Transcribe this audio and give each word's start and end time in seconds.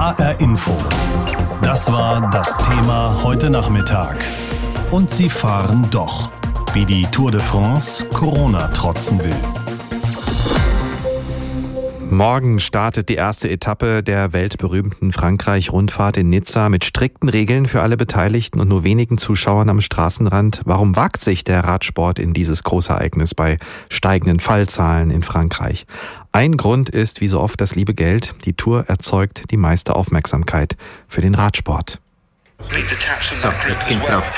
HR 0.00 0.40
Info. 0.40 0.74
Das 1.60 1.92
war 1.92 2.30
das 2.30 2.56
Thema 2.56 3.22
heute 3.22 3.50
Nachmittag. 3.50 4.24
Und 4.90 5.10
sie 5.10 5.28
fahren 5.28 5.88
doch, 5.90 6.30
wie 6.72 6.86
die 6.86 7.02
Tour 7.02 7.30
de 7.30 7.40
France 7.42 8.06
Corona 8.06 8.68
trotzen 8.68 9.22
will. 9.22 9.59
Morgen 12.10 12.58
startet 12.58 13.08
die 13.08 13.14
erste 13.14 13.48
Etappe 13.48 14.02
der 14.02 14.32
weltberühmten 14.32 15.12
Frankreich-Rundfahrt 15.12 16.16
in 16.16 16.28
Nizza 16.28 16.68
mit 16.68 16.84
strikten 16.84 17.28
Regeln 17.28 17.66
für 17.66 17.82
alle 17.82 17.96
Beteiligten 17.96 18.58
und 18.58 18.66
nur 18.66 18.82
wenigen 18.82 19.16
Zuschauern 19.16 19.68
am 19.68 19.80
Straßenrand. 19.80 20.60
Warum 20.64 20.96
wagt 20.96 21.20
sich 21.20 21.44
der 21.44 21.62
Radsport 21.62 22.18
in 22.18 22.32
dieses 22.32 22.64
Großereignis 22.64 23.36
bei 23.36 23.58
steigenden 23.90 24.40
Fallzahlen 24.40 25.12
in 25.12 25.22
Frankreich? 25.22 25.86
Ein 26.32 26.56
Grund 26.56 26.88
ist, 26.88 27.20
wie 27.20 27.28
so 27.28 27.40
oft, 27.40 27.60
das 27.60 27.76
liebe 27.76 27.94
Geld. 27.94 28.34
Die 28.44 28.54
Tour 28.54 28.86
erzeugt 28.88 29.52
die 29.52 29.56
meiste 29.56 29.94
Aufmerksamkeit 29.94 30.76
für 31.06 31.20
den 31.20 31.36
Radsport. 31.36 32.00
So, 32.58 33.52
jetzt 33.68 33.86
geht's 33.86 34.04
drauf. 34.04 34.32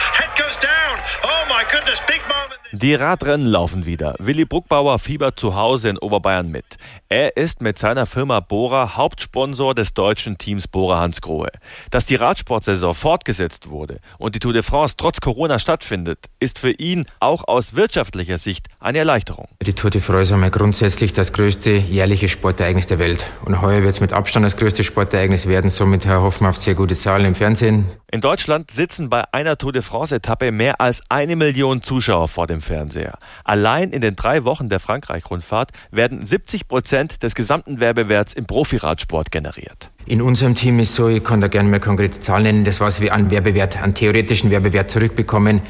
Die 2.74 2.94
Radrennen 2.94 3.46
laufen 3.46 3.84
wieder. 3.84 4.14
Willi 4.18 4.46
Bruckbauer 4.46 4.98
fiebert 4.98 5.38
zu 5.38 5.54
Hause 5.54 5.90
in 5.90 5.98
Oberbayern 5.98 6.48
mit. 6.48 6.64
Er 7.10 7.36
ist 7.36 7.60
mit 7.60 7.78
seiner 7.78 8.06
Firma 8.06 8.40
Bora 8.40 8.96
Hauptsponsor 8.96 9.74
des 9.74 9.92
deutschen 9.92 10.38
Teams 10.38 10.68
Bora 10.68 10.98
Hansgrohe. 11.00 11.50
Dass 11.90 12.06
die 12.06 12.14
Radsportsaison 12.14 12.94
fortgesetzt 12.94 13.68
wurde 13.68 13.98
und 14.16 14.34
die 14.34 14.38
Tour 14.38 14.54
de 14.54 14.62
France 14.62 14.94
trotz 14.96 15.20
Corona 15.20 15.58
stattfindet, 15.58 16.30
ist 16.40 16.58
für 16.58 16.70
ihn 16.70 17.04
auch 17.20 17.46
aus 17.46 17.74
wirtschaftlicher 17.74 18.38
Sicht 18.38 18.68
eine 18.80 19.00
Erleichterung. 19.00 19.48
Die 19.60 19.74
Tour 19.74 19.90
de 19.90 20.00
France 20.00 20.22
ist 20.22 20.32
einmal 20.32 20.50
grundsätzlich 20.50 21.12
das 21.12 21.34
größte 21.34 21.72
jährliche 21.72 22.30
Sportereignis 22.30 22.86
der 22.86 22.98
Welt. 22.98 23.22
Und 23.44 23.60
heuer 23.60 23.82
wird 23.82 23.92
es 23.92 24.00
mit 24.00 24.14
Abstand 24.14 24.46
das 24.46 24.56
größte 24.56 24.82
Sportereignis 24.82 25.46
werden. 25.46 25.68
Somit 25.68 26.08
hoffen 26.08 26.44
wir 26.44 26.48
auf 26.48 26.56
sehr 26.56 26.74
gute 26.74 26.94
Zahlen 26.94 27.26
im 27.26 27.34
Fernsehen. 27.34 27.84
In 28.10 28.22
Deutschland 28.22 28.70
sitzen 28.70 29.10
bei 29.10 29.24
einer 29.32 29.58
Tour 29.58 29.72
de 29.72 29.82
France-Etappe 29.82 30.52
mehr 30.52 30.80
als 30.80 31.02
eine 31.10 31.36
Million 31.36 31.82
Zuschauer 31.82 32.28
vor 32.28 32.46
dem 32.46 32.61
Fernseher. 32.62 33.18
Allein 33.44 33.90
in 33.90 34.00
den 34.00 34.16
drei 34.16 34.44
Wochen 34.44 34.68
der 34.68 34.80
Frankreich-Rundfahrt 34.80 35.72
werden 35.90 36.24
70 36.24 36.68
Prozent 36.68 37.22
des 37.22 37.34
gesamten 37.34 37.80
Werbewerts 37.80 38.32
im 38.32 38.46
Profiradsport 38.46 39.30
generiert. 39.30 39.91
In 40.04 40.20
unserem 40.20 40.56
Team 40.56 40.80
ist 40.80 40.96
so, 40.96 41.08
ich 41.08 41.22
kann 41.22 41.40
da 41.40 41.46
gerne 41.46 41.68
mal 41.68 41.78
konkrete 41.78 42.18
Zahlen 42.18 42.42
nennen, 42.42 42.64
das 42.64 42.80
was 42.80 43.00
wir 43.00 43.14
an 43.14 43.30
Werbewert, 43.30 43.80
an 43.80 43.94
theoretischen 43.94 44.50
Werbewert 44.50 44.90
zurückbekommen, 44.90 45.60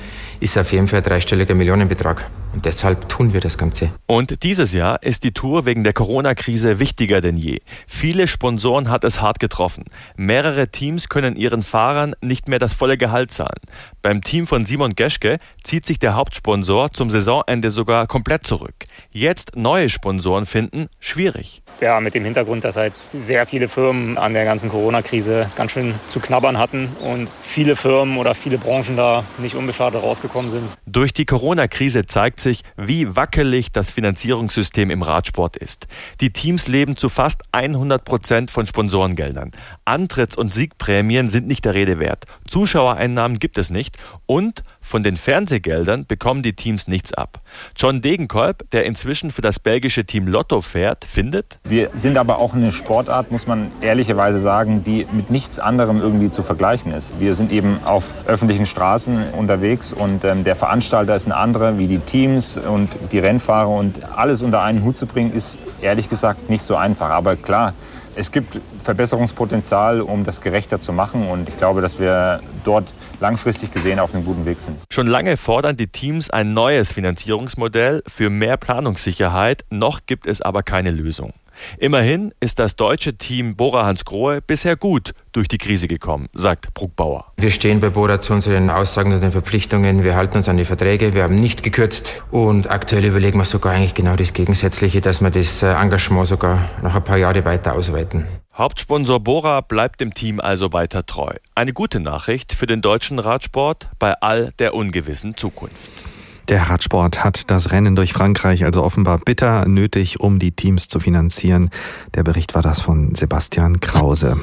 ist 0.40 0.56
auf 0.56 0.72
jeden 0.72 0.88
Fall 0.88 1.00
ein 1.00 1.04
dreistelliger 1.04 1.54
Millionenbetrag. 1.54 2.30
Und 2.52 2.66
deshalb 2.66 3.08
tun 3.08 3.32
wir 3.32 3.40
das 3.40 3.56
Ganze. 3.56 3.90
Und 4.06 4.42
dieses 4.42 4.72
Jahr 4.72 5.02
ist 5.02 5.24
die 5.24 5.32
Tour 5.32 5.64
wegen 5.64 5.84
der 5.84 5.94
Corona-Krise 5.94 6.78
wichtiger 6.78 7.20
denn 7.20 7.36
je. 7.36 7.60
Viele 7.86 8.26
Sponsoren 8.26 8.90
hat 8.90 9.04
es 9.04 9.22
hart 9.22 9.38
getroffen. 9.38 9.84
Mehrere 10.16 10.68
Teams 10.68 11.08
können 11.08 11.36
ihren 11.36 11.62
Fahrern 11.62 12.14
nicht 12.20 12.48
mehr 12.48 12.58
das 12.58 12.74
volle 12.74 12.98
Gehalt 12.98 13.32
zahlen. 13.32 13.60
Beim 14.02 14.20
Team 14.20 14.46
von 14.46 14.66
Simon 14.66 14.94
Geschke 14.94 15.38
zieht 15.62 15.86
sich 15.86 15.98
der 15.98 16.14
Hauptsponsor 16.14 16.92
zum 16.92 17.10
Saisonende 17.10 17.70
sogar 17.70 18.06
komplett 18.06 18.46
zurück. 18.46 18.74
Jetzt 19.12 19.56
neue 19.56 19.88
Sponsoren 19.88 20.44
finden, 20.44 20.88
schwierig. 21.00 21.62
Ja, 21.80 22.00
mit 22.00 22.14
dem 22.14 22.24
Hintergrund, 22.24 22.64
dass 22.64 22.76
halt 22.76 22.92
sehr 23.14 23.46
viele 23.46 23.68
Firmen 23.68 24.18
an 24.22 24.34
der 24.34 24.44
ganzen 24.44 24.70
Corona-Krise 24.70 25.50
ganz 25.56 25.72
schön 25.72 25.94
zu 26.06 26.20
knabbern 26.20 26.56
hatten 26.56 26.88
und 27.00 27.32
viele 27.42 27.74
Firmen 27.74 28.18
oder 28.18 28.34
viele 28.34 28.56
Branchen 28.56 28.96
da 28.96 29.24
nicht 29.38 29.56
unbeschadet 29.56 30.00
rausgekommen 30.00 30.48
sind. 30.48 30.62
Durch 30.86 31.12
die 31.12 31.24
Corona-Krise 31.24 32.06
zeigt 32.06 32.38
sich, 32.38 32.62
wie 32.76 33.16
wackelig 33.16 33.72
das 33.72 33.90
Finanzierungssystem 33.90 34.90
im 34.90 35.02
Radsport 35.02 35.56
ist. 35.56 35.88
Die 36.20 36.32
Teams 36.32 36.68
leben 36.68 36.96
zu 36.96 37.08
fast 37.08 37.42
100 37.50 38.04
Prozent 38.04 38.50
von 38.50 38.66
Sponsorengeldern. 38.66 39.50
Antritts- 39.84 40.36
und 40.36 40.54
Siegprämien 40.54 41.28
sind 41.28 41.48
nicht 41.48 41.64
der 41.64 41.74
Rede 41.74 41.98
wert. 41.98 42.26
Zuschauereinnahmen 42.48 43.40
gibt 43.40 43.58
es 43.58 43.70
nicht 43.70 43.96
und 44.26 44.62
von 44.82 45.02
den 45.02 45.16
Fernsehgeldern 45.16 46.04
bekommen 46.06 46.42
die 46.42 46.52
Teams 46.52 46.88
nichts 46.88 47.14
ab. 47.14 47.40
John 47.76 48.02
Degenkolb, 48.02 48.70
der 48.72 48.84
inzwischen 48.84 49.30
für 49.30 49.40
das 49.40 49.58
belgische 49.58 50.04
Team 50.04 50.26
Lotto 50.26 50.60
fährt, 50.60 51.04
findet, 51.04 51.58
wir 51.64 51.90
sind 51.94 52.18
aber 52.18 52.38
auch 52.38 52.54
eine 52.54 52.72
Sportart, 52.72 53.30
muss 53.30 53.46
man 53.46 53.70
ehrlicherweise 53.80 54.38
sagen, 54.38 54.84
die 54.84 55.06
mit 55.12 55.30
nichts 55.30 55.58
anderem 55.58 56.00
irgendwie 56.00 56.30
zu 56.30 56.42
vergleichen 56.42 56.92
ist. 56.92 57.18
Wir 57.18 57.34
sind 57.34 57.52
eben 57.52 57.78
auf 57.84 58.12
öffentlichen 58.26 58.66
Straßen 58.66 59.30
unterwegs 59.30 59.92
und 59.92 60.24
ähm, 60.24 60.44
der 60.44 60.56
Veranstalter 60.56 61.14
ist 61.14 61.26
ein 61.26 61.32
anderer, 61.32 61.78
wie 61.78 61.86
die 61.86 61.98
Teams 61.98 62.56
und 62.56 62.90
die 63.12 63.18
Rennfahrer 63.18 63.70
und 63.70 64.04
alles 64.04 64.42
unter 64.42 64.62
einen 64.62 64.82
Hut 64.82 64.98
zu 64.98 65.06
bringen, 65.06 65.32
ist 65.32 65.56
ehrlich 65.80 66.08
gesagt 66.08 66.50
nicht 66.50 66.64
so 66.64 66.76
einfach. 66.76 67.10
Aber 67.10 67.36
klar, 67.36 67.72
es 68.14 68.32
gibt 68.32 68.60
Verbesserungspotenzial, 68.82 70.00
um 70.00 70.24
das 70.24 70.40
gerechter 70.40 70.80
zu 70.80 70.92
machen. 70.92 71.28
Und 71.28 71.48
ich 71.48 71.56
glaube, 71.56 71.80
dass 71.80 71.98
wir 71.98 72.40
dort 72.64 72.92
langfristig 73.20 73.72
gesehen 73.72 73.98
auf 73.98 74.14
einem 74.14 74.24
guten 74.24 74.44
Weg 74.44 74.60
sind. 74.60 74.78
Schon 74.90 75.06
lange 75.06 75.36
fordern 75.36 75.76
die 75.76 75.88
Teams 75.88 76.30
ein 76.30 76.54
neues 76.54 76.92
Finanzierungsmodell 76.92 78.02
für 78.06 78.30
mehr 78.30 78.56
Planungssicherheit. 78.56 79.64
Noch 79.70 80.00
gibt 80.06 80.26
es 80.26 80.40
aber 80.40 80.62
keine 80.62 80.90
Lösung. 80.90 81.32
Immerhin 81.78 82.32
ist 82.40 82.58
das 82.58 82.76
deutsche 82.76 83.16
Team 83.16 83.56
Bora 83.56 83.86
Hansgrohe 83.86 84.40
bisher 84.40 84.76
gut 84.76 85.12
durch 85.32 85.48
die 85.48 85.58
Krise 85.58 85.88
gekommen, 85.88 86.28
sagt 86.32 86.74
Bruckbauer. 86.74 87.32
Wir 87.36 87.50
stehen 87.50 87.80
bei 87.80 87.88
Bora 87.88 88.20
zu 88.20 88.32
unseren 88.32 88.70
Aussagen 88.70 89.12
und 89.12 89.22
den 89.22 89.32
Verpflichtungen. 89.32 90.04
Wir 90.04 90.16
halten 90.16 90.36
uns 90.36 90.48
an 90.48 90.56
die 90.56 90.64
Verträge. 90.64 91.14
Wir 91.14 91.24
haben 91.24 91.36
nicht 91.36 91.62
gekürzt. 91.62 92.22
Und 92.30 92.70
aktuell 92.70 93.04
überlegen 93.04 93.38
wir 93.38 93.44
sogar 93.44 93.72
eigentlich 93.72 93.94
genau 93.94 94.16
das 94.16 94.32
Gegensätzliche, 94.32 95.00
dass 95.00 95.20
wir 95.20 95.30
das 95.30 95.62
äh, 95.62 95.72
Engagement 95.72 96.26
sogar 96.26 96.68
noch 96.82 96.94
ein 96.94 97.04
paar 97.04 97.16
Jahre 97.16 97.44
weiter 97.44 97.74
ausweiten. 97.74 98.26
Hauptsponsor 98.54 99.20
Bora 99.20 99.62
bleibt 99.62 100.00
dem 100.00 100.12
Team 100.12 100.38
also 100.38 100.72
weiter 100.74 101.06
treu. 101.06 101.32
Eine 101.54 101.72
gute 101.72 102.00
Nachricht 102.00 102.52
für 102.52 102.66
den 102.66 102.82
deutschen 102.82 103.18
Radsport 103.18 103.88
bei 103.98 104.12
all 104.20 104.52
der 104.58 104.74
ungewissen 104.74 105.36
Zukunft. 105.38 106.11
Der 106.48 106.70
Radsport 106.70 107.24
hat 107.24 107.50
das 107.50 107.72
Rennen 107.72 107.96
durch 107.96 108.12
Frankreich 108.12 108.64
also 108.64 108.82
offenbar 108.82 109.18
bitter 109.18 109.66
nötig, 109.66 110.20
um 110.20 110.38
die 110.38 110.52
Teams 110.52 110.88
zu 110.88 111.00
finanzieren. 111.00 111.70
Der 112.14 112.22
Bericht 112.24 112.54
war 112.54 112.62
das 112.62 112.80
von 112.80 113.14
Sebastian 113.14 113.80
Krause. 113.80 114.36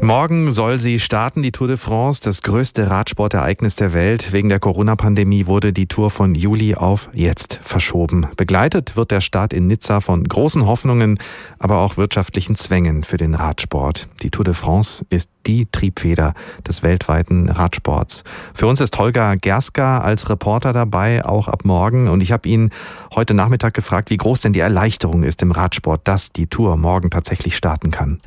Morgen 0.00 0.52
soll 0.52 0.78
sie 0.78 1.00
starten, 1.00 1.42
die 1.42 1.50
Tour 1.50 1.66
de 1.66 1.76
France, 1.76 2.20
das 2.22 2.42
größte 2.42 2.88
Radsportereignis 2.88 3.74
der 3.74 3.92
Welt. 3.92 4.32
Wegen 4.32 4.48
der 4.48 4.60
Corona-Pandemie 4.60 5.46
wurde 5.46 5.72
die 5.72 5.86
Tour 5.86 6.10
von 6.10 6.36
Juli 6.36 6.76
auf 6.76 7.10
jetzt 7.12 7.60
verschoben. 7.64 8.28
Begleitet 8.36 8.96
wird 8.96 9.10
der 9.10 9.20
Start 9.20 9.52
in 9.52 9.66
Nizza 9.66 10.00
von 10.00 10.22
großen 10.22 10.66
Hoffnungen, 10.66 11.18
aber 11.58 11.78
auch 11.78 11.96
wirtschaftlichen 11.96 12.54
Zwängen 12.54 13.02
für 13.02 13.16
den 13.16 13.34
Radsport. 13.34 14.08
Die 14.22 14.30
Tour 14.30 14.44
de 14.44 14.54
France 14.54 15.04
ist 15.10 15.30
die 15.46 15.66
Triebfeder 15.66 16.34
des 16.66 16.84
weltweiten 16.84 17.48
Radsports. 17.48 18.22
Für 18.54 18.68
uns 18.68 18.80
ist 18.80 18.96
Holger 18.98 19.36
Gerska 19.36 20.00
als 20.00 20.30
Reporter 20.30 20.72
dabei, 20.72 21.24
auch 21.24 21.48
ab 21.48 21.64
morgen. 21.64 22.08
Und 22.08 22.20
ich 22.20 22.30
habe 22.30 22.48
ihn 22.48 22.70
heute 23.14 23.34
Nachmittag 23.34 23.74
gefragt, 23.74 24.10
wie 24.10 24.16
groß 24.16 24.42
denn 24.42 24.52
die 24.52 24.60
Erleichterung 24.60 25.24
ist 25.24 25.42
im 25.42 25.50
Radsport, 25.50 26.06
dass 26.06 26.30
die 26.30 26.46
Tour 26.46 26.76
morgen 26.76 27.10
tatsächlich 27.10 27.56
starten 27.56 27.90
kann. 27.90 28.20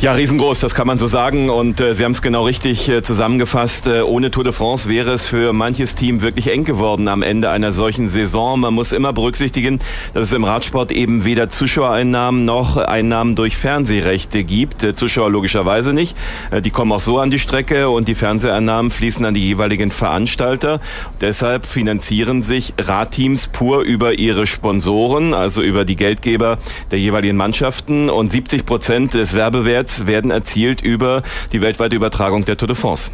Ja, 0.00 0.12
riesengroß, 0.12 0.60
das 0.60 0.74
kann 0.74 0.86
man 0.86 0.98
so 0.98 1.06
sagen. 1.06 1.50
Und 1.50 1.80
äh, 1.80 1.94
Sie 1.94 2.04
haben 2.04 2.12
es 2.12 2.20
genau 2.20 2.44
richtig 2.44 2.88
äh, 2.88 3.02
zusammengefasst. 3.02 3.86
Äh, 3.86 4.02
ohne 4.02 4.30
Tour 4.30 4.44
de 4.44 4.52
France 4.52 4.88
wäre 4.88 5.12
es 5.12 5.26
für 5.26 5.52
manches 5.52 5.94
Team 5.94 6.20
wirklich 6.20 6.52
eng 6.52 6.64
geworden 6.64 7.08
am 7.08 7.22
Ende 7.22 7.48
einer 7.50 7.72
solchen 7.72 8.08
Saison. 8.08 8.60
Man 8.60 8.74
muss 8.74 8.92
immer 8.92 9.12
berücksichtigen, 9.12 9.80
dass 10.12 10.24
es 10.24 10.32
im 10.32 10.44
Radsport 10.44 10.92
eben 10.92 11.24
weder 11.24 11.48
Zuschauereinnahmen 11.48 12.44
noch 12.44 12.76
Einnahmen 12.76 13.34
durch 13.34 13.56
Fernsehrechte 13.56 14.44
gibt. 14.44 14.82
Äh, 14.82 14.94
Zuschauer 14.94 15.30
logischerweise 15.30 15.94
nicht. 15.94 16.16
Äh, 16.50 16.60
die 16.60 16.70
kommen 16.70 16.92
auch 16.92 17.00
so 17.00 17.18
an 17.18 17.30
die 17.30 17.38
Strecke 17.38 17.88
und 17.88 18.08
die 18.08 18.14
Fernseheinnahmen 18.14 18.90
fließen 18.90 19.24
an 19.24 19.34
die 19.34 19.46
jeweiligen 19.46 19.90
Veranstalter. 19.90 20.80
Deshalb 21.20 21.66
finanzieren 21.66 22.42
sich 22.42 22.74
Radteams 22.78 23.46
pur 23.46 23.82
über 23.82 24.18
ihre 24.18 24.46
Sponsoren, 24.46 25.32
also 25.32 25.62
über 25.62 25.84
die 25.84 25.96
Geldgeber 25.96 26.58
der 26.90 26.98
jeweiligen 26.98 27.36
Mannschaften. 27.36 28.10
Und 28.10 28.32
70 28.32 28.66
Prozent 28.66 29.14
des 29.14 29.34
Werbe 29.34 29.53
Werbewerts 29.54 30.08
werden 30.08 30.32
erzielt 30.32 30.82
über 30.82 31.22
die 31.52 31.60
weltweite 31.60 31.94
Übertragung 31.94 32.44
der 32.44 32.56
Tour 32.56 32.66
de 32.66 32.76
France. 32.76 33.12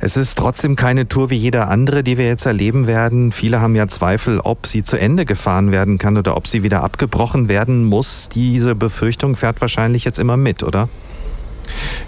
Es 0.00 0.18
ist 0.18 0.36
trotzdem 0.36 0.76
keine 0.76 1.08
Tour 1.08 1.30
wie 1.30 1.36
jeder 1.36 1.68
andere, 1.68 2.02
die 2.02 2.18
wir 2.18 2.26
jetzt 2.26 2.44
erleben 2.44 2.86
werden. 2.86 3.32
Viele 3.32 3.60
haben 3.60 3.74
ja 3.74 3.88
Zweifel, 3.88 4.38
ob 4.40 4.66
sie 4.66 4.82
zu 4.82 4.98
Ende 4.98 5.24
gefahren 5.24 5.72
werden 5.72 5.96
kann 5.96 6.18
oder 6.18 6.36
ob 6.36 6.46
sie 6.46 6.62
wieder 6.62 6.84
abgebrochen 6.84 7.48
werden 7.48 7.84
muss. 7.84 8.28
Diese 8.28 8.74
Befürchtung 8.74 9.34
fährt 9.34 9.60
wahrscheinlich 9.62 10.04
jetzt 10.04 10.18
immer 10.18 10.36
mit, 10.36 10.62
oder? 10.62 10.88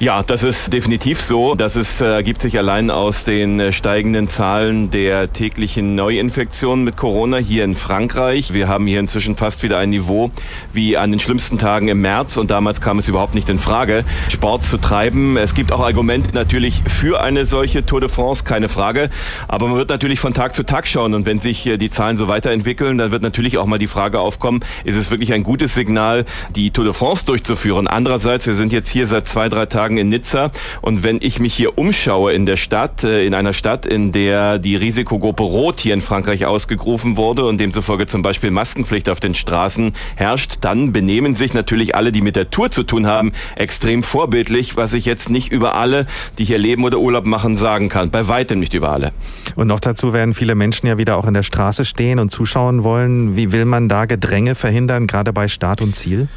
Ja, 0.04 0.22
das 0.22 0.42
ist 0.42 0.70
definitiv 0.70 1.22
so. 1.22 1.54
Das 1.54 1.76
ist, 1.76 2.02
äh, 2.02 2.12
ergibt 2.12 2.42
sich 2.42 2.58
allein 2.58 2.90
aus 2.90 3.24
den 3.24 3.58
äh, 3.58 3.72
steigenden 3.72 4.28
Zahlen 4.28 4.90
der 4.90 5.32
täglichen 5.32 5.94
Neuinfektionen 5.94 6.84
mit 6.84 6.98
Corona 6.98 7.38
hier 7.38 7.64
in 7.64 7.74
Frankreich. 7.74 8.52
Wir 8.52 8.68
haben 8.68 8.86
hier 8.86 9.00
inzwischen 9.00 9.34
fast 9.34 9.62
wieder 9.62 9.78
ein 9.78 9.88
Niveau 9.88 10.30
wie 10.74 10.98
an 10.98 11.10
den 11.10 11.20
schlimmsten 11.20 11.58
Tagen 11.58 11.88
im 11.88 12.02
März 12.02 12.36
und 12.36 12.50
damals 12.50 12.82
kam 12.82 12.98
es 12.98 13.08
überhaupt 13.08 13.34
nicht 13.34 13.48
in 13.48 13.58
Frage, 13.58 14.04
Sport 14.28 14.64
zu 14.64 14.76
treiben. 14.76 15.38
Es 15.38 15.54
gibt 15.54 15.72
auch 15.72 15.80
Argumente 15.80 16.34
natürlich 16.34 16.82
für 16.86 17.22
eine 17.22 17.46
solche 17.46 17.86
Tour 17.86 18.02
de 18.02 18.10
France, 18.10 18.44
keine 18.44 18.68
Frage. 18.68 19.08
Aber 19.48 19.68
man 19.68 19.78
wird 19.78 19.88
natürlich 19.88 20.20
von 20.20 20.34
Tag 20.34 20.54
zu 20.54 20.64
Tag 20.64 20.86
schauen 20.86 21.14
und 21.14 21.24
wenn 21.24 21.40
sich 21.40 21.66
äh, 21.66 21.78
die 21.78 21.88
Zahlen 21.88 22.18
so 22.18 22.28
weiterentwickeln, 22.28 22.98
dann 22.98 23.10
wird 23.10 23.22
natürlich 23.22 23.56
auch 23.56 23.64
mal 23.64 23.78
die 23.78 23.86
Frage 23.86 24.20
aufkommen, 24.20 24.60
ist 24.84 24.96
es 24.96 25.10
wirklich 25.10 25.32
ein 25.32 25.44
gutes 25.44 25.72
Signal, 25.72 26.26
die 26.54 26.72
Tour 26.72 26.84
de 26.84 26.92
France 26.92 27.24
durchzuführen? 27.24 27.88
Andererseits, 27.88 28.46
wir 28.46 28.54
sind 28.54 28.70
jetzt 28.70 28.90
hier 28.90 29.06
seit 29.06 29.26
zwei, 29.26 29.48
drei 29.48 29.64
Tagen 29.64 29.93
in 29.98 30.08
Nizza 30.08 30.50
und 30.82 31.02
wenn 31.02 31.18
ich 31.20 31.38
mich 31.38 31.54
hier 31.54 31.78
umschaue 31.78 32.32
in 32.32 32.46
der 32.46 32.56
Stadt, 32.56 33.04
äh, 33.04 33.24
in 33.24 33.34
einer 33.34 33.52
Stadt, 33.52 33.86
in 33.86 34.12
der 34.12 34.58
die 34.58 34.76
Risikogruppe 34.76 35.42
Rot 35.42 35.80
hier 35.80 35.94
in 35.94 36.00
Frankreich 36.00 36.46
ausgerufen 36.46 37.16
wurde 37.16 37.44
und 37.46 37.58
demzufolge 37.58 38.06
zum 38.06 38.22
Beispiel 38.22 38.50
Maskenpflicht 38.50 39.08
auf 39.08 39.20
den 39.20 39.34
Straßen 39.34 39.92
herrscht, 40.16 40.58
dann 40.60 40.92
benehmen 40.92 41.36
sich 41.36 41.54
natürlich 41.54 41.94
alle, 41.94 42.12
die 42.12 42.22
mit 42.22 42.36
der 42.36 42.50
Tour 42.50 42.70
zu 42.70 42.82
tun 42.82 43.06
haben, 43.06 43.32
extrem 43.56 44.02
vorbildlich, 44.02 44.76
was 44.76 44.92
ich 44.92 45.04
jetzt 45.04 45.30
nicht 45.30 45.52
über 45.52 45.74
alle, 45.74 46.06
die 46.38 46.44
hier 46.44 46.58
leben 46.58 46.84
oder 46.84 46.98
Urlaub 46.98 47.26
machen, 47.26 47.56
sagen 47.56 47.88
kann. 47.88 48.10
Bei 48.10 48.28
weitem 48.28 48.60
nicht 48.60 48.74
über 48.74 48.90
alle. 48.90 49.12
Und 49.56 49.66
noch 49.66 49.80
dazu 49.80 50.12
werden 50.12 50.34
viele 50.34 50.54
Menschen 50.54 50.86
ja 50.86 50.98
wieder 50.98 51.16
auch 51.16 51.26
in 51.26 51.34
der 51.34 51.42
Straße 51.42 51.84
stehen 51.84 52.18
und 52.18 52.30
zuschauen 52.30 52.84
wollen. 52.84 53.36
Wie 53.36 53.52
will 53.52 53.64
man 53.64 53.88
da 53.88 54.04
Gedränge 54.04 54.54
verhindern, 54.54 55.06
gerade 55.06 55.32
bei 55.32 55.48
Start 55.48 55.80
und 55.80 55.94
Ziel? 55.94 56.28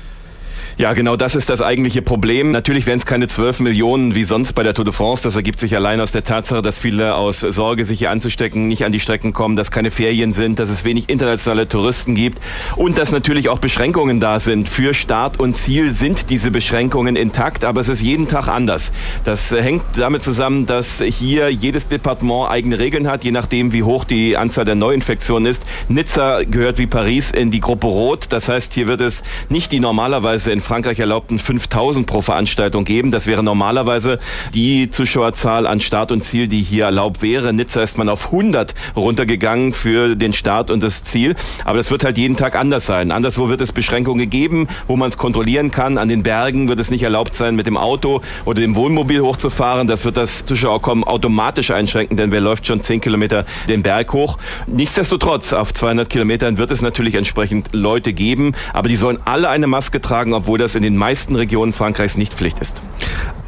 Ja, 0.79 0.93
genau 0.93 1.15
das 1.15 1.33
ist 1.33 1.49
das 1.49 1.63
eigentliche 1.63 2.03
Problem. 2.03 2.51
Natürlich 2.51 2.85
wären 2.85 2.99
es 2.99 3.07
keine 3.07 3.27
12 3.27 3.61
Millionen 3.61 4.13
wie 4.13 4.23
sonst 4.23 4.53
bei 4.53 4.61
der 4.61 4.75
Tour 4.75 4.85
de 4.85 4.93
France. 4.93 5.23
Das 5.23 5.35
ergibt 5.35 5.57
sich 5.57 5.75
allein 5.75 5.99
aus 5.99 6.11
der 6.11 6.23
Tatsache, 6.23 6.61
dass 6.61 6.77
viele 6.77 7.15
aus 7.15 7.39
Sorge, 7.39 7.83
sich 7.83 7.97
hier 7.97 8.11
anzustecken, 8.11 8.67
nicht 8.67 8.85
an 8.85 8.91
die 8.91 8.99
Strecken 8.99 9.33
kommen, 9.33 9.55
dass 9.55 9.71
keine 9.71 9.89
Ferien 9.89 10.33
sind, 10.33 10.59
dass 10.59 10.69
es 10.69 10.85
wenig 10.85 11.09
internationale 11.09 11.67
Touristen 11.67 12.13
gibt 12.13 12.37
und 12.75 12.99
dass 12.99 13.11
natürlich 13.11 13.49
auch 13.49 13.57
Beschränkungen 13.57 14.19
da 14.19 14.39
sind. 14.39 14.69
Für 14.69 14.93
Start 14.93 15.39
und 15.39 15.57
Ziel 15.57 15.95
sind 15.95 16.29
diese 16.29 16.51
Beschränkungen 16.51 17.15
intakt, 17.15 17.65
aber 17.65 17.81
es 17.81 17.89
ist 17.89 18.03
jeden 18.03 18.27
Tag 18.27 18.47
anders. 18.47 18.91
Das 19.23 19.49
hängt 19.49 19.81
damit 19.97 20.23
zusammen, 20.23 20.67
dass 20.67 21.01
hier 21.01 21.49
jedes 21.49 21.87
Departement 21.87 22.51
eigene 22.51 22.77
Regeln 22.77 23.09
hat, 23.09 23.23
je 23.23 23.31
nachdem, 23.31 23.73
wie 23.73 23.81
hoch 23.81 24.03
die 24.03 24.37
Anzahl 24.37 24.65
der 24.65 24.75
Neuinfektionen 24.75 25.49
ist. 25.49 25.63
Nizza 25.87 26.43
gehört 26.43 26.77
wie 26.77 26.85
Paris 26.85 27.31
in 27.31 27.49
die 27.49 27.61
Gruppe 27.61 27.87
Rot. 27.87 28.27
Das 28.29 28.47
heißt, 28.47 28.75
hier 28.75 28.85
wird 28.85 29.01
es 29.01 29.23
nicht 29.49 29.71
die 29.71 29.79
normalerweise 29.79 30.51
in 30.51 30.61
Frankreich 30.67 30.99
erlaubten 30.99 31.39
5000 31.39 32.05
pro 32.05 32.21
Veranstaltung 32.21 32.83
geben. 32.83 33.09
Das 33.09 33.25
wäre 33.25 33.41
normalerweise 33.41 34.17
die 34.53 34.89
Zuschauerzahl 34.89 35.65
an 35.65 35.79
Start 35.79 36.11
und 36.11 36.25
Ziel, 36.25 36.49
die 36.49 36.61
hier 36.61 36.83
erlaubt 36.83 37.21
wäre. 37.21 37.53
Nizza 37.53 37.81
ist 37.81 37.97
man 37.97 38.09
auf 38.09 38.25
100 38.25 38.75
runtergegangen 38.93 39.71
für 39.71 40.17
den 40.17 40.33
Start 40.33 40.69
und 40.69 40.83
das 40.83 41.05
Ziel. 41.05 41.35
Aber 41.63 41.77
das 41.77 41.89
wird 41.89 42.03
halt 42.03 42.17
jeden 42.17 42.35
Tag 42.35 42.57
anders 42.57 42.85
sein. 42.85 43.11
Anderswo 43.11 43.47
wird 43.47 43.61
es 43.61 43.71
Beschränkungen 43.71 44.29
geben, 44.29 44.67
wo 44.87 44.97
man 44.97 45.07
es 45.07 45.17
kontrollieren 45.17 45.71
kann. 45.71 45.97
An 45.97 46.09
den 46.09 46.21
Bergen 46.21 46.67
wird 46.67 46.81
es 46.81 46.91
nicht 46.91 47.03
erlaubt 47.03 47.33
sein, 47.33 47.55
mit 47.55 47.65
dem 47.65 47.77
Auto 47.77 48.19
oder 48.43 48.59
dem 48.59 48.75
Wohnmobil 48.75 49.21
hochzufahren. 49.21 49.87
Das 49.87 50.03
wird 50.03 50.17
das 50.17 50.43
Zuschauerkommen 50.43 51.05
automatisch 51.05 51.71
einschränken, 51.71 52.17
denn 52.17 52.31
wer 52.31 52.41
läuft 52.41 52.67
schon 52.67 52.83
10 52.83 52.99
Kilometer 52.99 53.45
den 53.69 53.83
Berg 53.83 54.11
hoch. 54.11 54.37
Nichtsdestotrotz, 54.67 55.53
auf 55.53 55.73
200 55.73 56.09
Kilometern 56.09 56.57
wird 56.57 56.71
es 56.71 56.81
natürlich 56.81 57.15
entsprechend 57.15 57.69
Leute 57.71 58.11
geben, 58.11 58.53
aber 58.73 58.89
die 58.89 58.97
sollen 58.97 59.19
alle 59.23 59.47
eine 59.47 59.67
Maske 59.67 60.01
tragen, 60.01 60.33
obwohl 60.33 60.56
das 60.57 60.75
in 60.75 60.83
den 60.83 60.97
meisten 60.97 61.35
Regionen 61.35 61.73
Frankreichs 61.73 62.17
nicht 62.17 62.33
Pflicht 62.33 62.59
ist. 62.59 62.81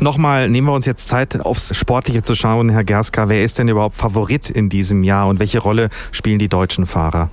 Nochmal 0.02 0.50
nehmen 0.50 0.66
wir 0.66 0.74
uns 0.74 0.86
jetzt 0.86 1.10
Zeit, 1.10 1.46
aufs 1.46 1.76
Sportliche 1.76 2.24
zu 2.24 2.34
schauen, 2.34 2.70
Herr 2.70 2.86
Gerska. 2.86 3.28
Wer 3.28 3.44
ist 3.44 3.60
denn 3.60 3.68
überhaupt 3.68 3.98
Favorit 3.98 4.50
in 4.50 4.70
diesem 4.70 5.04
Jahr 5.04 5.28
und 5.28 5.40
welche 5.40 5.60
Rolle 5.60 5.90
spielen 6.12 6.40
die 6.40 6.48
deutschen 6.48 6.86
Fahrer? 6.86 7.30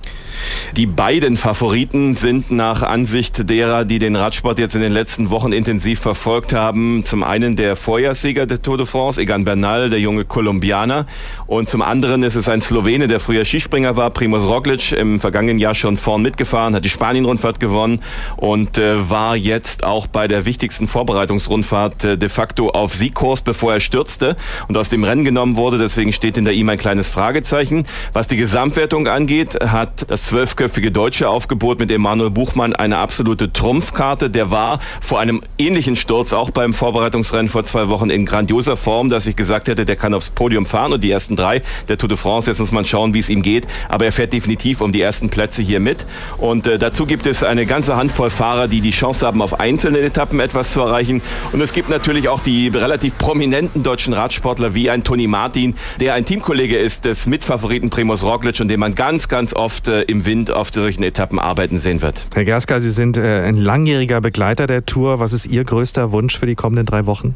Die 0.75 0.85
beiden 0.85 1.37
Favoriten 1.37 2.15
sind 2.15 2.51
nach 2.51 2.83
Ansicht 2.83 3.49
derer, 3.49 3.85
die 3.85 3.99
den 3.99 4.17
Radsport 4.17 4.59
jetzt 4.59 4.75
in 4.75 4.81
den 4.81 4.91
letzten 4.91 5.29
Wochen 5.29 5.53
intensiv 5.53 6.01
verfolgt 6.01 6.51
haben, 6.51 7.05
zum 7.05 7.23
einen 7.23 7.55
der 7.55 7.77
Vorjahrssieger 7.77 8.45
der 8.45 8.61
Tour 8.61 8.77
de 8.77 8.85
France, 8.85 9.21
Egan 9.21 9.45
Bernal, 9.45 9.89
der 9.89 10.01
junge 10.01 10.25
Kolumbianer, 10.25 11.05
und 11.45 11.69
zum 11.69 11.81
anderen 11.81 12.21
ist 12.23 12.35
es 12.35 12.49
ein 12.49 12.61
Slowene, 12.61 13.07
der 13.07 13.21
früher 13.21 13.45
Skispringer 13.45 13.95
war, 13.95 14.09
Primoz 14.09 14.43
Roglic, 14.43 14.91
im 14.91 15.21
vergangenen 15.21 15.57
Jahr 15.57 15.73
schon 15.73 15.95
vorn 15.95 16.21
mitgefahren, 16.21 16.75
hat 16.75 16.83
die 16.83 16.89
Spanien-Rundfahrt 16.89 17.61
gewonnen 17.61 18.01
und 18.35 18.77
äh, 18.77 19.09
war 19.09 19.37
jetzt 19.37 19.85
auch 19.85 20.05
bei 20.05 20.27
der 20.27 20.43
wichtigsten 20.43 20.89
Vorbereitungsrundfahrt 20.89 22.03
äh, 22.03 22.17
de 22.17 22.27
facto 22.27 22.56
auf 22.65 22.95
Siegkurs, 22.95 23.41
bevor 23.41 23.73
er 23.73 23.79
stürzte 23.79 24.35
und 24.67 24.77
aus 24.77 24.89
dem 24.89 25.03
Rennen 25.03 25.23
genommen 25.23 25.55
wurde. 25.55 25.77
Deswegen 25.77 26.11
steht 26.11 26.35
hinter 26.35 26.51
ihm 26.51 26.67
ein 26.69 26.77
kleines 26.77 27.09
Fragezeichen. 27.09 27.85
Was 28.13 28.27
die 28.27 28.37
Gesamtwertung 28.37 29.07
angeht, 29.07 29.59
hat 29.65 30.09
das 30.09 30.25
zwölfköpfige 30.25 30.91
deutsche 30.91 31.29
Aufgebot 31.29 31.79
mit 31.79 31.91
Emanuel 31.91 32.31
Buchmann 32.31 32.73
eine 32.73 32.97
absolute 32.97 33.53
Trumpfkarte. 33.53 34.29
Der 34.29 34.51
war 34.51 34.79
vor 35.01 35.19
einem 35.19 35.41
ähnlichen 35.57 35.95
Sturz 35.95 36.33
auch 36.33 36.49
beim 36.49 36.73
Vorbereitungsrennen 36.73 37.49
vor 37.49 37.63
zwei 37.65 37.87
Wochen 37.89 38.09
in 38.09 38.25
grandioser 38.25 38.77
Form, 38.77 39.09
dass 39.09 39.27
ich 39.27 39.35
gesagt 39.35 39.67
hätte, 39.67 39.85
der 39.85 39.95
kann 39.95 40.13
aufs 40.13 40.29
Podium 40.29 40.65
fahren 40.65 40.93
und 40.93 41.03
die 41.03 41.11
ersten 41.11 41.35
drei 41.35 41.61
der 41.87 41.97
Tour 41.97 42.09
de 42.09 42.17
France. 42.17 42.49
Jetzt 42.49 42.59
muss 42.59 42.71
man 42.71 42.85
schauen, 42.85 43.13
wie 43.13 43.19
es 43.19 43.29
ihm 43.29 43.41
geht. 43.41 43.67
Aber 43.89 44.05
er 44.05 44.11
fährt 44.11 44.33
definitiv 44.33 44.81
um 44.81 44.91
die 44.91 45.01
ersten 45.01 45.29
Plätze 45.29 45.61
hier 45.61 45.79
mit. 45.79 46.05
Und 46.37 46.67
äh, 46.67 46.77
dazu 46.77 47.05
gibt 47.05 47.25
es 47.25 47.43
eine 47.43 47.65
ganze 47.65 47.95
Handvoll 47.95 48.29
Fahrer, 48.29 48.67
die 48.67 48.81
die 48.81 48.91
Chance 48.91 49.25
haben, 49.25 49.41
auf 49.41 49.59
einzelnen 49.59 50.03
Etappen 50.03 50.39
etwas 50.39 50.73
zu 50.73 50.81
erreichen. 50.81 51.21
Und 51.51 51.61
es 51.61 51.73
gibt 51.73 51.89
natürlich 51.89 52.29
auch 52.29 52.41
die 52.47 52.69
relativ 52.69 53.17
prominenten 53.17 53.83
deutschen 53.83 54.13
Radsportler 54.13 54.73
wie 54.73 54.89
ein 54.89 55.03
Toni 55.03 55.27
Martin, 55.27 55.75
der 55.99 56.13
ein 56.13 56.23
Teamkollege 56.23 56.77
ist 56.77 57.03
des 57.03 57.27
Mitfavoriten 57.27 57.89
Primoz 57.89 58.23
Roglic 58.23 58.61
und 58.61 58.69
den 58.69 58.79
man 58.79 58.95
ganz, 58.95 59.27
ganz 59.27 59.53
oft 59.53 59.89
äh, 59.89 60.03
im 60.03 60.25
Wind 60.25 60.49
auf 60.49 60.71
solchen 60.71 61.03
Etappen 61.03 61.39
arbeiten 61.39 61.77
sehen 61.77 62.01
wird. 62.01 62.25
Herr 62.33 62.45
Gerska, 62.45 62.79
Sie 62.79 62.91
sind 62.91 63.17
äh, 63.17 63.41
ein 63.41 63.57
langjähriger 63.57 64.21
Begleiter 64.21 64.65
der 64.65 64.85
Tour. 64.85 65.19
Was 65.19 65.33
ist 65.33 65.45
Ihr 65.45 65.65
größter 65.65 66.13
Wunsch 66.13 66.37
für 66.37 66.45
die 66.45 66.55
kommenden 66.55 66.85
drei 66.85 67.05
Wochen? 67.05 67.35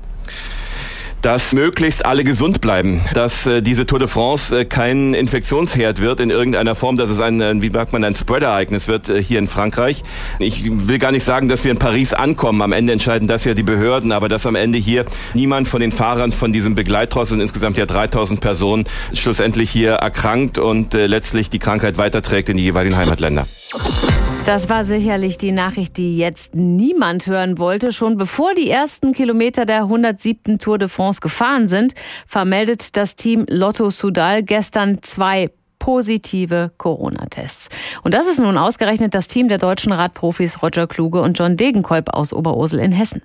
Dass 1.22 1.54
möglichst 1.54 2.06
alle 2.06 2.24
gesund 2.24 2.62
bleiben, 2.62 3.02
dass 3.14 3.46
äh, 3.46 3.62
diese 3.62 3.86
Tour 3.86 4.00
de 4.00 4.08
France 4.08 4.62
äh, 4.62 4.66
kein 4.66 5.14
Infektionsherd 5.14 6.02
wird 6.02 6.20
in 6.20 6.30
irgendeiner 6.30 6.76
Form, 6.76 6.98
dass 6.98 7.10
es 7.10 7.20
ein, 7.20 7.42
äh, 7.42 7.62
wie 7.62 7.70
sagt 7.70 7.94
man, 7.94 8.04
ein 8.04 8.16
Spreader-Ereignis 8.16 8.88
wird 8.88 9.10
äh, 9.10 9.22
hier 9.22 9.40
in 9.40 9.48
Frankreich. 9.48 10.04
Ich 10.40 10.70
will 10.88 11.00
gar 11.00 11.12
nicht 11.12 11.24
sagen, 11.24 11.48
dass 11.48 11.64
wir 11.64 11.72
in 11.72 11.78
Paris 11.78 12.14
ankommen. 12.14 12.62
Am 12.62 12.72
Ende 12.72 12.94
entscheiden 12.94 13.28
das 13.28 13.46
ja 13.46 13.54
die 13.54 13.64
Behörden, 13.64 14.12
aber 14.12 14.30
dass 14.30 14.46
am 14.46 14.56
Ende 14.56 14.78
hier 14.78 15.06
niemand 15.34 15.68
von 15.68 15.82
den 15.82 15.92
Fahrern 15.92 16.32
von 16.32 16.54
diesem 16.54 16.76
Begleittross, 16.76 17.30
sind 17.30 17.42
insgesamt 17.42 17.78
ja 17.78 17.86
3000 17.86 18.42
Personen, 18.42 18.86
schlussendlich 19.14 19.70
hier 19.70 19.94
erkrankt 19.94 20.58
und 20.58 20.94
äh, 20.94 21.06
letztlich 21.08 21.50
die 21.50 21.60
Krankheit 21.60 21.98
weiterträgt 21.98 22.50
in 22.50 22.58
die 22.58 22.64
jeweiligen 22.64 22.98
Heimatländer. 22.98 23.46
Das 24.46 24.70
war 24.70 24.84
sicherlich 24.84 25.38
die 25.38 25.52
Nachricht, 25.52 25.98
die 25.98 26.18
jetzt 26.18 26.56
niemand 26.56 27.28
hören 27.28 27.60
wollte. 27.60 27.92
Schon 27.92 28.18
bevor 28.18 28.56
die 28.56 28.70
ersten 28.70 29.14
Kilometer 29.14 29.66
der 29.66 29.84
107. 29.84 30.58
Tour 30.58 30.80
de 30.80 30.90
France 30.90 31.22
gefahren 31.22 31.68
sind, 31.68 31.94
vermeldet 32.28 32.98
das 32.98 33.16
Team 33.16 33.46
Lotto 33.48 33.92
Sudal 33.92 34.42
gestern 34.42 35.04
zwei 35.04 35.52
positive 35.82 36.72
Corona-Tests. 36.78 37.68
Und 38.04 38.14
das 38.14 38.28
ist 38.28 38.40
nun 38.40 38.56
ausgerechnet 38.56 39.16
das 39.16 39.28
Team 39.28 39.48
der 39.48 39.58
deutschen 39.58 39.92
Radprofis 39.92 40.62
Roger 40.62 40.86
Kluge 40.86 41.22
und 41.22 41.40
John 41.40 41.58
Degenkolb 41.58 42.14
aus 42.14 42.34
Oberursel 42.34 42.80
in 42.80 42.92
Hessen. 42.92 43.24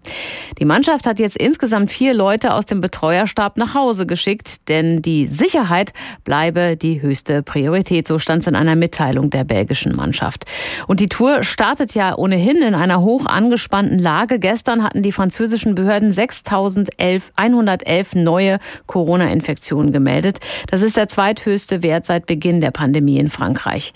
Die 0.59 0.65
Mannschaft 0.65 1.07
hat 1.07 1.21
jetzt 1.21 1.37
insgesamt 1.37 1.91
vier 1.91 2.15
Leute 2.15 2.55
aus 2.55 2.65
dem 2.65 2.81
Betreuerstab 2.81 3.59
nach 3.59 3.75
Hause 3.75 4.07
geschickt, 4.07 4.71
denn 4.71 5.03
die 5.03 5.29
Sicherheit 5.29 5.93
bleibe 6.25 6.79
die 6.79 7.03
höchste 7.03 7.43
Priorität. 7.43 8.09
So 8.09 8.19
stand 8.19 8.41
es 8.41 8.47
in 8.47 8.57
einer 8.57 8.75
Mitteilung 8.75 9.29
der 9.29 9.45
belgischen 9.45 9.95
Mannschaft. 9.95 10.47
Und 10.87 11.01
die 11.01 11.11
Tour 11.11 11.45
startet 11.45 11.95
ja 11.95 12.17
ohnehin 12.17 12.63
in 12.63 12.75
einer 12.75 13.03
hoch 13.03 13.27
angespannten 13.27 13.99
Lage. 13.99 14.39
Gestern 14.39 14.83
hatten 14.83 15.03
die 15.03 15.13
französischen 15.13 15.75
Behörden 15.75 16.11
6.111 16.11 18.19
neue 18.19 18.61
Corona-Infektionen 18.87 19.93
gemeldet. 19.93 20.39
Das 20.71 20.81
ist 20.81 20.97
der 20.97 21.09
zweithöchste 21.09 21.83
Wert 21.83 22.07
seit 22.07 22.25
Beginn 22.25 22.46
Beginn 22.47 22.61
der 22.61 22.71
Pandemie 22.71 23.19
in 23.19 23.29
Frankreich. 23.29 23.93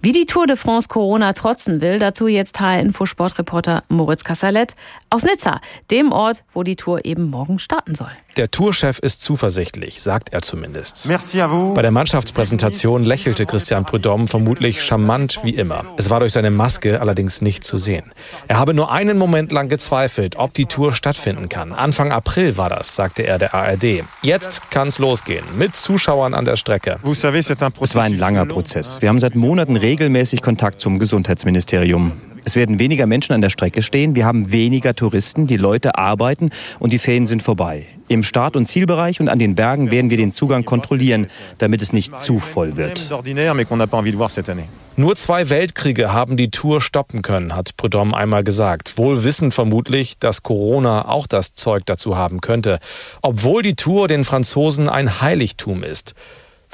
Wie 0.00 0.10
die 0.10 0.26
Tour 0.26 0.48
de 0.48 0.56
France 0.56 0.88
Corona 0.88 1.34
trotzen 1.34 1.80
will, 1.80 2.00
dazu 2.00 2.26
jetzt 2.26 2.58
HR-Info-Sportreporter 2.58 3.84
Moritz 3.88 4.24
Kassalet 4.24 4.74
aus 5.08 5.22
Nizza, 5.22 5.60
dem 5.92 6.10
Ort, 6.10 6.42
wo 6.52 6.64
die 6.64 6.74
Tour 6.74 7.04
eben 7.04 7.30
morgen 7.30 7.60
starten 7.60 7.94
soll. 7.94 8.10
Der 8.36 8.50
Tourchef 8.50 8.98
ist 8.98 9.20
zuversichtlich, 9.20 10.02
sagt 10.02 10.32
er 10.32 10.40
zumindest. 10.40 11.08
Bei 11.74 11.82
der 11.82 11.90
Mannschaftspräsentation 11.90 13.04
lächelte 13.04 13.44
Christian 13.44 13.84
Prudhomme 13.84 14.26
vermutlich 14.26 14.82
charmant 14.82 15.40
wie 15.44 15.50
immer. 15.50 15.84
Es 15.98 16.08
war 16.08 16.20
durch 16.20 16.32
seine 16.32 16.50
Maske 16.50 17.00
allerdings 17.00 17.42
nicht 17.42 17.62
zu 17.62 17.76
sehen. 17.76 18.10
Er 18.48 18.58
habe 18.58 18.72
nur 18.72 18.90
einen 18.90 19.18
Moment 19.18 19.52
lang 19.52 19.68
gezweifelt, 19.68 20.36
ob 20.36 20.54
die 20.54 20.64
Tour 20.64 20.94
stattfinden 20.94 21.50
kann. 21.50 21.72
Anfang 21.72 22.10
April 22.10 22.56
war 22.56 22.70
das, 22.70 22.96
sagte 22.96 23.22
er 23.24 23.38
der 23.38 23.54
ARD. 23.54 24.02
Jetzt 24.22 24.70
kann 24.70 24.88
es 24.88 24.98
losgehen, 24.98 25.44
mit 25.56 25.76
Zuschauern 25.76 26.32
an 26.32 26.46
der 26.46 26.56
Strecke. 26.56 26.98
Es 27.92 27.96
war 27.96 28.04
ein 28.04 28.16
langer 28.16 28.46
Prozess. 28.46 29.02
Wir 29.02 29.10
haben 29.10 29.20
seit 29.20 29.34
Monaten 29.34 29.76
regelmäßig 29.76 30.40
Kontakt 30.40 30.80
zum 30.80 30.98
Gesundheitsministerium. 30.98 32.12
Es 32.42 32.56
werden 32.56 32.78
weniger 32.78 33.06
Menschen 33.06 33.34
an 33.34 33.42
der 33.42 33.50
Strecke 33.50 33.82
stehen. 33.82 34.16
Wir 34.16 34.24
haben 34.24 34.50
weniger 34.50 34.94
Touristen. 34.94 35.46
Die 35.46 35.58
Leute 35.58 35.98
arbeiten 35.98 36.48
und 36.78 36.94
die 36.94 36.98
Ferien 36.98 37.26
sind 37.26 37.42
vorbei. 37.42 37.84
Im 38.08 38.22
Start- 38.22 38.56
und 38.56 38.66
Zielbereich 38.66 39.20
und 39.20 39.28
an 39.28 39.38
den 39.38 39.56
Bergen 39.56 39.90
werden 39.90 40.08
wir 40.08 40.16
den 40.16 40.32
Zugang 40.32 40.64
kontrollieren, 40.64 41.26
damit 41.58 41.82
es 41.82 41.92
nicht 41.92 42.18
zu 42.18 42.38
voll 42.38 42.78
wird. 42.78 43.10
Nur 44.96 45.16
zwei 45.16 45.50
Weltkriege 45.50 46.14
haben 46.14 46.38
die 46.38 46.50
Tour 46.50 46.80
stoppen 46.80 47.20
können, 47.20 47.54
hat 47.54 47.76
Prudhomme 47.76 48.16
einmal 48.16 48.42
gesagt. 48.42 48.96
Wohl 48.96 49.22
wissend 49.22 49.52
vermutlich, 49.52 50.16
dass 50.18 50.42
Corona 50.42 51.08
auch 51.08 51.26
das 51.26 51.52
Zeug 51.52 51.82
dazu 51.84 52.16
haben 52.16 52.40
könnte. 52.40 52.78
Obwohl 53.20 53.60
die 53.60 53.76
Tour 53.76 54.08
den 54.08 54.24
Franzosen 54.24 54.88
ein 54.88 55.20
Heiligtum 55.20 55.82
ist. 55.82 56.14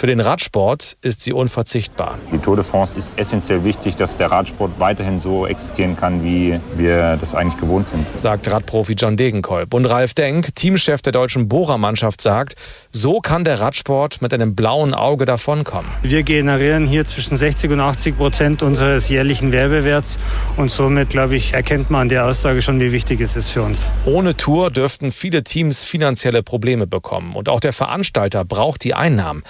Für 0.01 0.07
den 0.07 0.21
Radsport 0.21 0.97
ist 1.03 1.23
sie 1.23 1.33
unverzichtbar. 1.33 2.21
Die 2.33 2.39
Tour 2.39 2.55
de 2.55 2.65
France 2.65 2.97
ist 2.97 3.15
essentiell 3.19 3.65
wichtig, 3.65 3.97
dass 3.97 4.17
der 4.17 4.31
Radsport 4.31 4.79
weiterhin 4.79 5.19
so 5.19 5.45
existieren 5.45 5.97
kann, 5.97 6.23
wie 6.23 6.61
wir 6.77 7.17
das 7.17 7.35
eigentlich 7.35 7.61
gewohnt 7.61 7.89
sind. 7.89 8.07
Sagt 8.17 8.49
Radprofi 8.49 8.93
John 8.93 9.17
Degenkolb. 9.17 9.75
Und 9.75 9.87
Ralf 9.87 10.15
Denk, 10.15 10.55
Teamchef 10.55 11.03
der 11.03 11.11
deutschen 11.11 11.49
Bohrermannschaft, 11.49 12.21
sagt, 12.21 12.55
so 12.93 13.19
kann 13.19 13.43
der 13.43 13.61
Radsport 13.61 14.23
mit 14.23 14.33
einem 14.33 14.55
blauen 14.55 14.95
Auge 14.95 15.25
davonkommen. 15.25 15.91
Wir 16.03 16.23
generieren 16.23 16.87
hier 16.87 17.05
zwischen 17.05 17.37
60 17.37 17.73
und 17.73 17.81
80 17.81 18.17
Prozent 18.17 18.63
unseres 18.63 19.09
jährlichen 19.09 19.51
Werbewerts. 19.51 20.17
Und 20.57 20.71
somit, 20.71 21.11
glaube 21.11 21.35
ich, 21.35 21.55
erkennt 21.55 21.91
man 21.91 22.03
an 22.03 22.09
der 22.09 22.25
Aussage 22.25 22.63
schon, 22.63 22.79
wie 22.79 22.93
wichtig 22.93 23.21
es 23.21 23.35
ist 23.35 23.51
für 23.51 23.63
uns. 23.63 23.91
Ohne 24.07 24.37
Tour 24.37 24.71
dürften 24.71 25.11
viele 25.11 25.43
Teams 25.43 25.83
finanzielle 25.83 26.45
Probleme 26.45 26.87
bekommen. 26.87 27.35
Und 27.35 27.49
auch 27.49 27.59
der 27.59 27.73
Veranstalter 27.73 28.45
braucht 28.45 28.85
die 28.85 28.95
Einnahmen. 28.95 29.43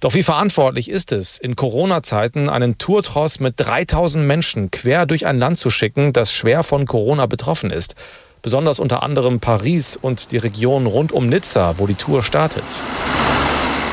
Doch 0.00 0.14
wie 0.14 0.22
verantwortlich 0.22 0.90
ist 0.90 1.12
es, 1.12 1.36
in 1.36 1.56
Corona-Zeiten 1.56 2.48
einen 2.48 2.78
Tourtross 2.78 3.38
mit 3.38 3.54
3000 3.58 4.26
Menschen 4.26 4.70
quer 4.70 5.04
durch 5.04 5.26
ein 5.26 5.38
Land 5.38 5.58
zu 5.58 5.68
schicken, 5.68 6.14
das 6.14 6.32
schwer 6.32 6.62
von 6.62 6.86
Corona 6.86 7.26
betroffen 7.26 7.70
ist? 7.70 7.96
Besonders 8.40 8.80
unter 8.80 9.02
anderem 9.02 9.40
Paris 9.40 9.98
und 10.00 10.32
die 10.32 10.38
Region 10.38 10.86
rund 10.86 11.12
um 11.12 11.28
Nizza, 11.28 11.74
wo 11.76 11.86
die 11.86 11.96
Tour 11.96 12.22
startet. 12.22 12.64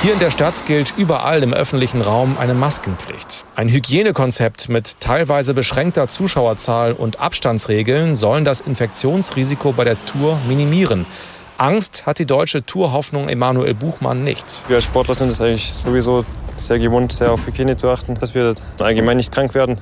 Hier 0.02 0.14
in 0.14 0.20
der 0.20 0.32
Stadt 0.32 0.66
gilt 0.66 0.94
überall 0.96 1.44
im 1.44 1.54
öffentlichen 1.54 2.02
Raum 2.02 2.38
eine 2.40 2.54
Maskenpflicht. 2.54 3.44
Ein 3.58 3.68
Hygienekonzept 3.68 4.70
mit 4.70 5.02
teilweise 5.02 5.54
beschränkter 5.54 6.08
Zuschauerzahl 6.08 6.94
und 6.94 7.20
Abstandsregeln 7.20 8.16
sollen 8.16 8.46
das 8.46 8.62
Infektionsrisiko 8.62 9.74
bei 9.74 9.84
der 9.84 9.98
Tour 10.06 10.40
minimieren. 10.48 11.06
Angst 11.58 12.06
hat 12.06 12.20
die 12.20 12.28
deutsche 12.28 12.64
Tourhoffnung 12.64 13.30
Emanuel 13.30 13.74
Buchmann 13.74 14.24
nicht. 14.24 14.64
Wir 14.68 14.80
Sportler 14.80 15.16
sind 15.16 15.32
es 15.32 15.42
eigentlich 15.42 15.74
sowieso 15.74 16.24
sehr 16.56 16.78
gewohnt, 16.78 17.12
sehr 17.14 17.32
auf 17.32 17.48
Hygiene 17.48 17.76
zu 17.76 17.90
achten, 17.90 18.14
dass 18.14 18.36
wir 18.36 18.54
allgemein 18.80 19.18
nicht 19.18 19.32
krank 19.32 19.56
werden. 19.56 19.82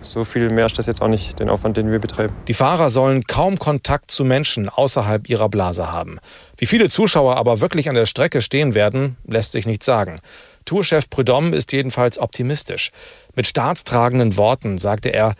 So 0.00 0.24
viel 0.24 0.50
mehr 0.50 0.66
ist 0.66 0.78
das 0.78 0.86
jetzt 0.86 1.02
auch 1.02 1.08
nicht, 1.08 1.38
den 1.40 1.50
Aufwand, 1.50 1.76
den 1.76 1.90
wir 1.90 1.98
betreiben. 1.98 2.34
Die 2.48 2.54
Fahrer 2.54 2.88
sollen 2.88 3.22
kaum 3.24 3.58
Kontakt 3.58 4.10
zu 4.10 4.24
Menschen 4.24 4.68
außerhalb 4.68 5.28
ihrer 5.28 5.48
Blase 5.48 5.92
haben. 5.92 6.18
Wie 6.56 6.66
viele 6.66 6.88
Zuschauer 6.88 7.36
aber 7.36 7.60
wirklich 7.60 7.88
an 7.88 7.94
der 7.94 8.06
Strecke 8.06 8.40
stehen 8.40 8.74
werden, 8.74 9.16
lässt 9.26 9.52
sich 9.52 9.66
nicht 9.66 9.82
sagen. 9.82 10.16
Tourchef 10.64 11.10
Prudhomme 11.10 11.54
ist 11.54 11.72
jedenfalls 11.72 12.18
optimistisch. 12.18 12.90
Mit 13.34 13.46
staatstragenden 13.46 14.38
Worten 14.38 14.78
sagte 14.78 15.10
er, 15.10 15.34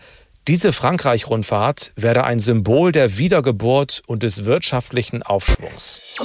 diese 0.47 0.73
Frankreich-Rundfahrt 0.73 1.93
werde 1.95 2.23
ein 2.23 2.39
Symbol 2.39 2.91
der 2.91 3.17
Wiedergeburt 3.17 4.03
und 4.05 4.21
des 4.21 4.45
wirtschaftlichen 4.45 5.23
Aufschwungs. 5.23 6.17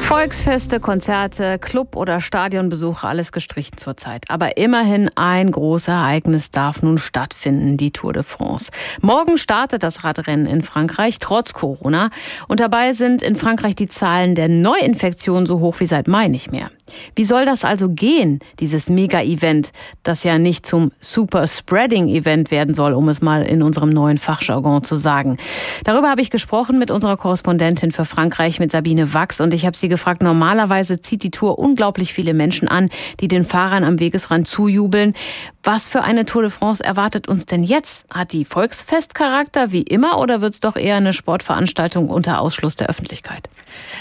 Volksfeste, 0.00 0.78
Konzerte, 0.80 1.58
Club- 1.58 1.96
oder 1.96 2.20
Stadionbesuche, 2.20 3.06
alles 3.06 3.32
gestrichen 3.32 3.76
zurzeit. 3.76 4.24
Aber 4.28 4.56
immerhin 4.56 5.10
ein 5.16 5.50
großes 5.50 5.88
Ereignis 5.88 6.50
darf 6.50 6.82
nun 6.82 6.98
stattfinden, 6.98 7.76
die 7.76 7.90
Tour 7.90 8.12
de 8.12 8.22
France. 8.22 8.70
Morgen 9.02 9.36
startet 9.38 9.82
das 9.82 10.04
Radrennen 10.04 10.46
in 10.46 10.62
Frankreich, 10.62 11.18
trotz 11.18 11.52
Corona. 11.52 12.10
Und 12.46 12.60
dabei 12.60 12.92
sind 12.92 13.22
in 13.22 13.36
Frankreich 13.36 13.74
die 13.74 13.88
Zahlen 13.88 14.34
der 14.34 14.48
Neuinfektionen 14.48 15.46
so 15.46 15.58
hoch 15.58 15.80
wie 15.80 15.86
seit 15.86 16.06
Mai 16.06 16.28
nicht 16.28 16.52
mehr. 16.52 16.70
Wie 17.14 17.24
soll 17.24 17.44
das 17.44 17.64
also 17.64 17.90
gehen, 17.90 18.38
dieses 18.60 18.88
Mega-Event, 18.88 19.72
das 20.04 20.24
ja 20.24 20.38
nicht 20.38 20.64
zum 20.64 20.92
Super-Spreading-Event 21.00 22.50
werden 22.50 22.74
soll, 22.74 22.94
um 22.94 23.10
es 23.10 23.20
mal 23.20 23.42
in 23.48 23.62
unserem 23.62 23.90
neuen 23.90 24.18
Fachjargon 24.18 24.84
zu 24.84 24.96
sagen? 24.96 25.38
Darüber 25.84 26.10
habe 26.10 26.20
ich 26.20 26.30
gesprochen 26.30 26.78
mit 26.78 26.90
unserer 26.90 27.16
Korrespondentin 27.16 27.92
für 27.92 28.04
Frankreich, 28.04 28.60
mit 28.60 28.72
Sabine 28.72 29.14
Wachs. 29.14 29.40
Und 29.40 29.54
ich 29.54 29.66
habe 29.66 29.76
sie 29.76 29.88
gefragt, 29.88 30.22
normalerweise 30.22 31.00
zieht 31.00 31.22
die 31.22 31.30
Tour 31.30 31.58
unglaublich 31.58 32.12
viele 32.12 32.34
Menschen 32.34 32.68
an, 32.68 32.88
die 33.20 33.28
den 33.28 33.44
Fahrern 33.44 33.84
am 33.84 34.00
Wegesrand 34.00 34.46
zujubeln. 34.48 35.14
Was 35.70 35.86
für 35.86 36.00
eine 36.00 36.24
Tour 36.24 36.40
de 36.40 36.50
France 36.50 36.82
erwartet 36.82 37.28
uns 37.28 37.44
denn 37.44 37.62
jetzt? 37.62 38.06
Hat 38.08 38.32
die 38.32 38.46
Volksfestcharakter 38.46 39.70
wie 39.70 39.82
immer 39.82 40.18
oder 40.18 40.40
wird 40.40 40.54
es 40.54 40.60
doch 40.60 40.76
eher 40.76 40.96
eine 40.96 41.12
Sportveranstaltung 41.12 42.08
unter 42.08 42.40
Ausschluss 42.40 42.74
der 42.74 42.88
Öffentlichkeit? 42.88 43.50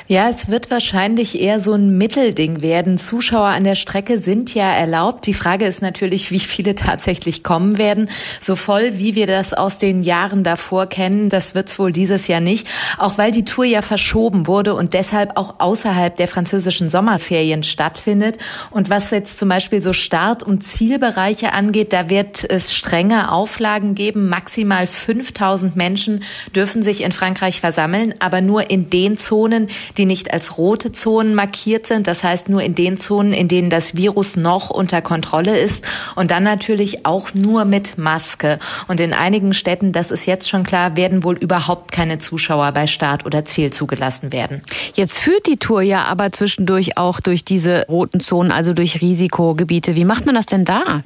Ja, 0.08 0.30
es 0.30 0.48
wird 0.48 0.72
wahrscheinlich 0.72 1.42
eher 1.42 1.60
so 1.60 1.74
ein 1.74 1.98
Mittelding 1.98 2.62
werden. 2.62 2.98
Zuschauer 2.98 3.48
an 3.48 3.66
der 3.66 3.76
Strecke 3.76 4.18
sind 4.18 4.54
ja 4.54 4.72
erlaubt. 4.72 5.28
Die 5.28 5.34
Frage 5.34 5.66
ist 5.66 5.82
natürlich, 5.82 6.32
wie 6.32 6.40
viele 6.40 6.74
tatsächlich 6.74 7.44
kommen 7.44 7.78
werden. 7.78 8.10
So 8.40 8.56
voll, 8.56 8.94
wie 8.94 9.16
wir 9.16 9.28
das 9.28 9.54
aus 9.54 9.78
den 9.78 10.04
Jahren 10.04 10.46
davor 10.46 10.88
kennen, 10.88 11.28
das 11.28 11.54
wird 11.54 11.68
es 11.68 11.78
wohl 11.80 11.92
dieses 11.92 12.30
Jahr 12.30 12.40
nicht. 12.40 12.66
Auch 12.98 13.18
weil 13.18 13.34
die 13.34 13.44
Tour 13.44 13.66
ja 13.66 13.82
verschoben 13.82 14.48
wurde 14.48 14.74
und 14.74 14.94
deshalb 14.94 15.36
auch 15.36 15.56
außerhalb 15.58 16.16
der 16.16 16.30
französischen 16.30 16.90
Sommerferien 16.90 17.64
stattfindet. 17.64 18.38
Und 18.72 18.90
was 18.90 19.12
jetzt 19.12 19.38
zum 19.38 19.50
Beispiel 19.50 19.84
so 19.84 19.92
Start- 19.92 20.44
und 20.44 20.64
Zielbereiche 20.64 21.57
angeht, 21.58 21.92
da 21.92 22.10
wird 22.10 22.46
es 22.48 22.72
strenge 22.72 23.32
Auflagen 23.32 23.96
geben. 23.96 24.30
Maximal 24.30 24.86
5000 24.86 25.76
Menschen 25.76 26.24
dürfen 26.56 26.84
sich 26.84 27.02
in 27.02 27.12
Frankreich 27.12 27.60
versammeln, 27.62 28.14
aber 28.20 28.42
nur 28.42 28.70
in 28.70 28.92
den 28.92 29.18
Zonen, 29.18 29.68
die 29.98 30.06
nicht 30.06 30.32
als 30.32 30.60
rote 30.60 30.92
Zonen 30.92 31.34
markiert 31.34 31.88
sind. 31.88 32.06
Das 32.06 32.24
heißt 32.24 32.48
nur 32.48 32.62
in 32.62 32.76
den 32.76 32.98
Zonen, 32.98 33.34
in 33.34 33.48
denen 33.48 33.72
das 33.72 33.96
Virus 33.96 34.38
noch 34.38 34.70
unter 34.70 35.02
Kontrolle 35.02 35.58
ist. 35.58 35.84
Und 36.16 36.30
dann 36.30 36.44
natürlich 36.44 37.08
auch 37.08 37.34
nur 37.34 37.66
mit 37.66 37.98
Maske. 37.98 38.60
Und 38.88 39.00
in 39.00 39.14
einigen 39.14 39.56
Städten, 39.56 39.92
das 39.92 40.12
ist 40.12 40.28
jetzt 40.28 40.48
schon 40.48 40.64
klar, 40.64 40.96
werden 40.96 41.24
wohl 41.24 41.38
überhaupt 41.38 41.92
keine 41.92 42.20
Zuschauer 42.20 42.72
bei 42.72 42.86
Start 42.86 43.26
oder 43.26 43.46
Ziel 43.46 43.74
zugelassen 43.74 44.32
werden. 44.32 44.62
Jetzt 44.94 45.18
führt 45.18 45.48
die 45.48 45.58
Tour 45.58 45.82
ja 45.82 46.04
aber 46.04 46.32
zwischendurch 46.32 46.98
auch 46.98 47.20
durch 47.20 47.44
diese 47.44 47.88
roten 47.88 48.20
Zonen, 48.20 48.52
also 48.52 48.74
durch 48.74 49.02
Risikogebiete. 49.02 49.96
Wie 49.96 50.06
macht 50.06 50.28
man 50.28 50.36
das 50.36 50.46
denn 50.46 50.64
da? 50.64 51.04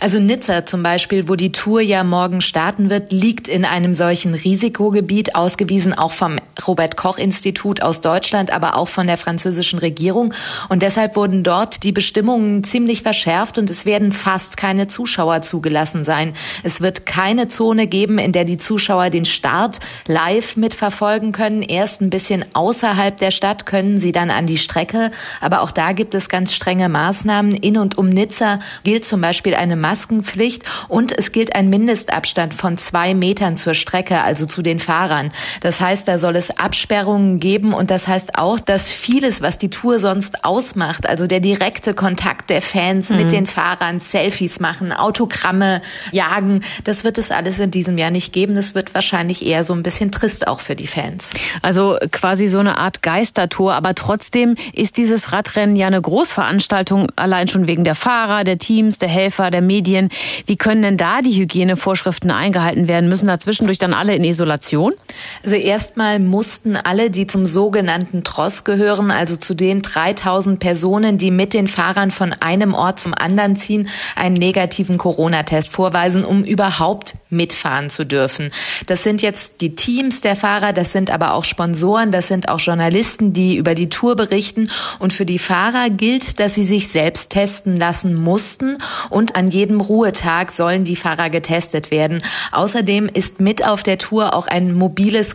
Also 0.00 0.18
Nizza 0.18 0.66
zum 0.66 0.82
Beispiel, 0.82 1.28
wo 1.28 1.34
die 1.34 1.52
Tour 1.52 1.80
ja 1.80 2.04
morgen 2.04 2.40
starten 2.40 2.90
wird, 2.90 3.12
liegt 3.12 3.48
in 3.48 3.64
einem 3.64 3.94
solchen 3.94 4.34
Risikogebiet, 4.34 5.34
ausgewiesen 5.34 5.94
auch 5.94 6.12
vom 6.12 6.38
Robert 6.66 6.96
Koch 6.96 7.18
Institut 7.18 7.82
aus 7.82 8.00
Deutschland, 8.00 8.50
aber 8.50 8.76
auch 8.76 8.88
von 8.88 9.06
der 9.06 9.18
französischen 9.18 9.78
Regierung. 9.78 10.32
Und 10.68 10.82
deshalb 10.82 11.16
wurden 11.16 11.42
dort 11.42 11.82
die 11.82 11.92
Bestimmungen 11.92 12.64
ziemlich 12.64 13.02
verschärft 13.02 13.58
und 13.58 13.70
es 13.70 13.86
werden 13.86 14.12
fast 14.12 14.56
keine 14.56 14.88
Zuschauer 14.88 15.42
zugelassen 15.42 16.04
sein. 16.04 16.32
Es 16.62 16.80
wird 16.80 17.06
keine 17.06 17.48
Zone 17.48 17.86
geben, 17.86 18.18
in 18.18 18.32
der 18.32 18.44
die 18.44 18.56
Zuschauer 18.56 19.10
den 19.10 19.24
Start 19.24 19.80
live 20.06 20.56
mitverfolgen 20.56 21.32
können. 21.32 21.62
Erst 21.62 22.00
ein 22.00 22.10
bisschen 22.10 22.44
außerhalb 22.54 23.16
der 23.16 23.30
Stadt 23.30 23.66
können 23.66 23.98
sie 23.98 24.12
dann 24.12 24.30
an 24.30 24.46
die 24.46 24.58
Strecke. 24.58 25.10
Aber 25.40 25.62
auch 25.62 25.70
da 25.70 25.92
gibt 25.92 26.14
es 26.14 26.28
ganz 26.28 26.54
strenge 26.54 26.88
Maßnahmen. 26.88 27.54
In 27.54 27.76
und 27.76 27.98
um 27.98 28.08
Nizza 28.08 28.60
gilt 28.84 29.04
zum 29.04 29.20
Beispiel 29.20 29.54
eine 29.54 29.76
Maskenpflicht 29.76 30.62
und 30.88 31.16
es 31.16 31.32
gilt 31.32 31.54
ein 31.54 31.68
Mindestabstand 31.68 32.54
von 32.54 32.76
zwei 32.78 33.14
Metern 33.14 33.56
zur 33.56 33.74
Strecke, 33.74 34.22
also 34.22 34.46
zu 34.46 34.62
den 34.62 34.78
Fahrern. 34.78 35.30
Das 35.60 35.80
heißt, 35.80 36.08
da 36.08 36.18
soll 36.18 36.36
es 36.36 36.45
Absperrungen 36.50 37.40
geben 37.40 37.72
und 37.72 37.90
das 37.90 38.08
heißt 38.08 38.38
auch, 38.38 38.58
dass 38.58 38.90
vieles, 38.90 39.42
was 39.42 39.58
die 39.58 39.70
Tour 39.70 39.98
sonst 39.98 40.44
ausmacht, 40.44 41.08
also 41.08 41.26
der 41.26 41.40
direkte 41.40 41.94
Kontakt 41.94 42.50
der 42.50 42.62
Fans 42.62 43.10
mhm. 43.10 43.16
mit 43.16 43.32
den 43.32 43.46
Fahrern, 43.46 44.00
Selfies 44.00 44.60
machen, 44.60 44.92
Autogramme 44.92 45.82
jagen, 46.12 46.62
das 46.84 47.04
wird 47.04 47.18
es 47.18 47.30
alles 47.30 47.58
in 47.58 47.70
diesem 47.70 47.98
Jahr 47.98 48.10
nicht 48.10 48.32
geben. 48.32 48.54
Das 48.54 48.74
wird 48.74 48.94
wahrscheinlich 48.94 49.44
eher 49.44 49.64
so 49.64 49.74
ein 49.74 49.82
bisschen 49.82 50.10
trist 50.10 50.48
auch 50.48 50.60
für 50.60 50.76
die 50.76 50.86
Fans. 50.86 51.32
Also 51.62 51.98
quasi 52.10 52.46
so 52.46 52.58
eine 52.58 52.78
Art 52.78 53.02
Geistertour, 53.02 53.74
aber 53.74 53.94
trotzdem 53.94 54.56
ist 54.72 54.96
dieses 54.96 55.32
Radrennen 55.32 55.76
ja 55.76 55.86
eine 55.86 56.00
Großveranstaltung, 56.00 57.08
allein 57.16 57.48
schon 57.48 57.66
wegen 57.66 57.84
der 57.84 57.94
Fahrer, 57.94 58.44
der 58.44 58.58
Teams, 58.58 58.98
der 58.98 59.08
Helfer, 59.08 59.26
Helfer, 59.26 59.50
der 59.50 59.60
Medien. 59.60 60.08
Wie 60.46 60.56
können 60.56 60.82
denn 60.82 60.96
da 60.96 61.20
die 61.20 61.32
Hygienevorschriften 61.32 62.30
eingehalten 62.30 62.88
werden? 62.88 63.08
Müssen 63.08 63.26
da 63.26 63.38
zwischendurch 63.38 63.78
dann 63.78 63.92
alle 63.92 64.14
in 64.14 64.24
Isolation? 64.24 64.94
Also 65.42 65.56
erstmal 65.56 66.18
mussten 66.36 66.76
alle, 66.76 67.10
die 67.10 67.26
zum 67.26 67.46
sogenannten 67.46 68.22
Tross 68.22 68.64
gehören, 68.64 69.10
also 69.10 69.36
zu 69.36 69.54
den 69.54 69.80
3000 69.80 70.60
Personen, 70.60 71.16
die 71.16 71.30
mit 71.30 71.54
den 71.54 71.66
Fahrern 71.66 72.10
von 72.10 72.34
einem 72.34 72.74
Ort 72.74 73.00
zum 73.00 73.14
anderen 73.14 73.56
ziehen, 73.56 73.88
einen 74.14 74.34
negativen 74.34 74.98
Corona-Test 74.98 75.70
vorweisen, 75.70 76.26
um 76.26 76.44
überhaupt 76.44 77.14
mitfahren 77.30 77.88
zu 77.88 78.04
dürfen. 78.04 78.50
Das 78.86 79.02
sind 79.02 79.22
jetzt 79.22 79.62
die 79.62 79.76
Teams 79.76 80.20
der 80.20 80.36
Fahrer, 80.36 80.74
das 80.74 80.92
sind 80.92 81.10
aber 81.10 81.32
auch 81.32 81.44
Sponsoren, 81.44 82.12
das 82.12 82.28
sind 82.28 82.50
auch 82.50 82.60
Journalisten, 82.60 83.32
die 83.32 83.56
über 83.56 83.74
die 83.74 83.88
Tour 83.88 84.14
berichten. 84.14 84.70
Und 84.98 85.14
für 85.14 85.24
die 85.24 85.38
Fahrer 85.38 85.88
gilt, 85.88 86.38
dass 86.38 86.54
sie 86.54 86.64
sich 86.64 86.88
selbst 86.88 87.30
testen 87.30 87.78
lassen 87.78 88.14
mussten 88.14 88.76
und 89.08 89.36
an 89.36 89.50
jedem 89.50 89.80
Ruhetag 89.80 90.52
sollen 90.52 90.84
die 90.84 90.96
Fahrer 90.96 91.30
getestet 91.30 91.90
werden. 91.90 92.22
Außerdem 92.52 93.08
ist 93.10 93.40
mit 93.40 93.66
auf 93.66 93.82
der 93.82 93.96
Tour 93.96 94.34
auch 94.34 94.48
ein 94.48 94.74
mobiles 94.74 95.34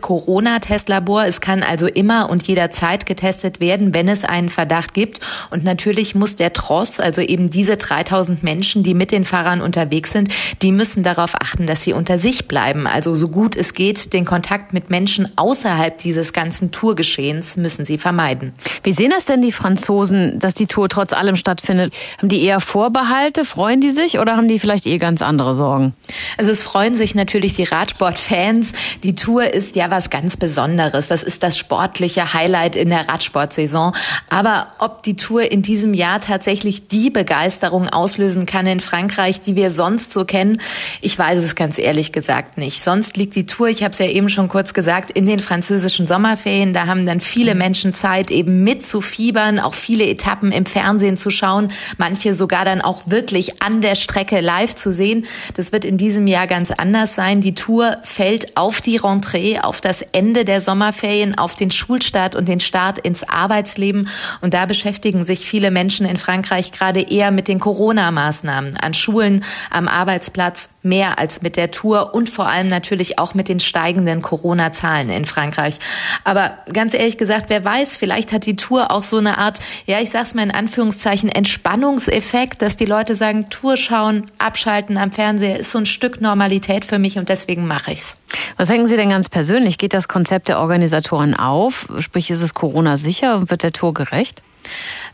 Corona-Testlabor. 0.92 1.26
Es 1.26 1.40
kann 1.40 1.62
also 1.62 1.86
immer 1.86 2.28
und 2.30 2.46
jederzeit 2.46 3.06
getestet 3.06 3.60
werden, 3.60 3.94
wenn 3.94 4.08
es 4.08 4.24
einen 4.24 4.50
Verdacht 4.50 4.94
gibt. 4.94 5.20
Und 5.50 5.64
natürlich 5.64 6.14
muss 6.14 6.36
der 6.36 6.52
Tross, 6.52 7.00
also 7.00 7.20
eben 7.20 7.50
diese 7.50 7.76
3000 7.76 8.42
Menschen, 8.42 8.82
die 8.82 8.94
mit 8.94 9.12
den 9.12 9.24
Fahrern 9.24 9.60
unterwegs 9.60 10.12
sind, 10.12 10.30
die 10.60 10.72
müssen 10.72 11.02
darauf 11.02 11.34
achten, 11.34 11.66
dass 11.66 11.82
sie 11.82 11.92
unter 11.92 12.18
sich 12.18 12.48
bleiben. 12.48 12.86
Also 12.86 13.14
so 13.16 13.28
gut 13.28 13.56
es 13.56 13.74
geht, 13.74 14.12
den 14.12 14.24
Kontakt 14.24 14.72
mit 14.72 14.90
Menschen 14.90 15.28
außerhalb 15.36 15.96
dieses 15.98 16.32
ganzen 16.32 16.70
Tourgeschehens 16.70 17.56
müssen 17.56 17.84
sie 17.84 17.98
vermeiden. 17.98 18.52
Wie 18.82 18.92
sehen 18.92 19.10
das 19.10 19.24
denn 19.24 19.42
die 19.42 19.52
Franzosen, 19.52 20.38
dass 20.38 20.54
die 20.54 20.66
Tour 20.66 20.88
trotz 20.88 21.12
allem 21.12 21.36
stattfindet? 21.36 21.94
Haben 22.18 22.28
die 22.28 22.42
eher 22.42 22.60
Vorbehalte? 22.60 23.44
Freuen 23.44 23.80
die 23.80 23.90
sich 23.90 24.18
oder 24.18 24.36
haben 24.36 24.48
die 24.48 24.58
vielleicht 24.58 24.86
eh 24.86 24.98
ganz 24.98 25.22
andere 25.22 25.54
Sorgen? 25.54 25.94
Also 26.36 26.50
es 26.50 26.62
freuen 26.62 26.94
sich 26.94 27.14
natürlich 27.14 27.54
die 27.54 27.64
Radsportfans. 27.64 28.72
Die 29.02 29.14
Tour 29.14 29.52
ist 29.52 29.76
ja 29.76 29.90
was 29.90 30.10
ganz 30.10 30.36
Besonderes. 30.42 30.81
Das 30.90 31.22
ist 31.22 31.42
das 31.42 31.56
sportliche 31.58 32.34
Highlight 32.34 32.76
in 32.76 32.88
der 32.88 33.08
Radsportsaison. 33.08 33.92
Aber 34.28 34.68
ob 34.78 35.02
die 35.02 35.16
Tour 35.16 35.50
in 35.50 35.62
diesem 35.62 35.94
Jahr 35.94 36.20
tatsächlich 36.20 36.88
die 36.88 37.10
Begeisterung 37.10 37.88
auslösen 37.88 38.46
kann 38.46 38.66
in 38.66 38.80
Frankreich, 38.80 39.40
die 39.40 39.56
wir 39.56 39.70
sonst 39.70 40.12
so 40.12 40.24
kennen, 40.24 40.60
ich 41.00 41.18
weiß 41.18 41.38
es 41.38 41.54
ganz 41.54 41.78
ehrlich 41.78 42.12
gesagt 42.12 42.58
nicht. 42.58 42.82
Sonst 42.82 43.16
liegt 43.16 43.34
die 43.34 43.46
Tour, 43.46 43.68
ich 43.68 43.82
habe 43.82 43.92
es 43.92 43.98
ja 43.98 44.06
eben 44.06 44.28
schon 44.28 44.48
kurz 44.48 44.74
gesagt, 44.74 45.10
in 45.10 45.26
den 45.26 45.40
französischen 45.40 46.06
Sommerferien. 46.06 46.72
Da 46.72 46.86
haben 46.86 47.06
dann 47.06 47.20
viele 47.20 47.54
Menschen 47.54 47.92
Zeit, 47.92 48.30
eben 48.30 48.64
mitzufiebern, 48.64 49.58
auch 49.58 49.74
viele 49.74 50.06
Etappen 50.06 50.52
im 50.52 50.66
Fernsehen 50.66 51.16
zu 51.16 51.30
schauen, 51.30 51.70
manche 51.98 52.34
sogar 52.34 52.64
dann 52.64 52.80
auch 52.80 53.02
wirklich 53.06 53.62
an 53.62 53.80
der 53.80 53.94
Strecke 53.94 54.40
live 54.40 54.74
zu 54.74 54.92
sehen. 54.92 55.26
Das 55.54 55.72
wird 55.72 55.84
in 55.84 55.98
diesem 55.98 56.26
Jahr 56.26 56.46
ganz 56.46 56.70
anders 56.70 57.14
sein. 57.14 57.40
Die 57.40 57.54
Tour 57.54 57.98
fällt 58.02 58.56
auf 58.56 58.80
die 58.80 59.00
Rentrée, 59.00 59.60
auf 59.60 59.80
das 59.80 60.02
Ende 60.02 60.44
der 60.44 60.60
Sommerferien, 60.72 61.36
auf 61.36 61.54
den 61.54 61.70
Schulstart 61.70 62.34
und 62.34 62.48
den 62.48 62.58
Start 62.58 62.98
ins 62.98 63.28
Arbeitsleben. 63.28 64.08
Und 64.40 64.54
da 64.54 64.64
beschäftigen 64.64 65.26
sich 65.26 65.40
viele 65.40 65.70
Menschen 65.70 66.06
in 66.06 66.16
Frankreich 66.16 66.72
gerade 66.72 67.02
eher 67.02 67.30
mit 67.30 67.46
den 67.46 67.60
Corona-Maßnahmen 67.60 68.78
an 68.78 68.94
Schulen, 68.94 69.44
am 69.68 69.86
Arbeitsplatz, 69.86 70.70
mehr 70.82 71.18
als 71.18 71.42
mit 71.42 71.58
der 71.58 71.72
Tour 71.72 72.14
und 72.14 72.30
vor 72.30 72.46
allem 72.46 72.68
natürlich 72.68 73.18
auch 73.18 73.34
mit 73.34 73.48
den 73.48 73.60
steigenden 73.60 74.22
Corona-Zahlen 74.22 75.10
in 75.10 75.26
Frankreich. 75.26 75.76
Aber 76.24 76.56
ganz 76.72 76.94
ehrlich 76.94 77.18
gesagt, 77.18 77.46
wer 77.48 77.62
weiß, 77.62 77.98
vielleicht 77.98 78.32
hat 78.32 78.46
die 78.46 78.56
Tour 78.56 78.90
auch 78.92 79.02
so 79.02 79.18
eine 79.18 79.36
Art, 79.36 79.58
ja, 79.84 80.00
ich 80.00 80.08
sag's 80.08 80.32
mal 80.32 80.42
in 80.42 80.50
Anführungszeichen, 80.50 81.28
Entspannungseffekt, 81.28 82.62
dass 82.62 82.78
die 82.78 82.86
Leute 82.86 83.14
sagen, 83.14 83.50
Tour 83.50 83.76
schauen, 83.76 84.24
abschalten 84.38 84.96
am 84.96 85.12
Fernseher 85.12 85.58
ist 85.58 85.70
so 85.70 85.78
ein 85.78 85.86
Stück 85.86 86.22
Normalität 86.22 86.86
für 86.86 86.98
mich 86.98 87.18
und 87.18 87.28
deswegen 87.28 87.66
mache 87.66 87.92
ich's. 87.92 88.16
Was 88.56 88.68
denken 88.68 88.86
Sie 88.86 88.96
denn 88.96 89.10
ganz 89.10 89.28
persönlich? 89.28 89.78
Geht 89.78 89.94
das 89.94 90.08
Konzept 90.08 90.48
der 90.48 90.60
Organisatoren 90.60 91.34
auf? 91.34 91.88
Sprich, 91.98 92.30
ist 92.30 92.42
es 92.42 92.54
Corona 92.54 92.96
sicher 92.96 93.36
und 93.36 93.50
wird 93.50 93.62
der 93.62 93.72
Tour 93.72 93.94
gerecht? 93.94 94.42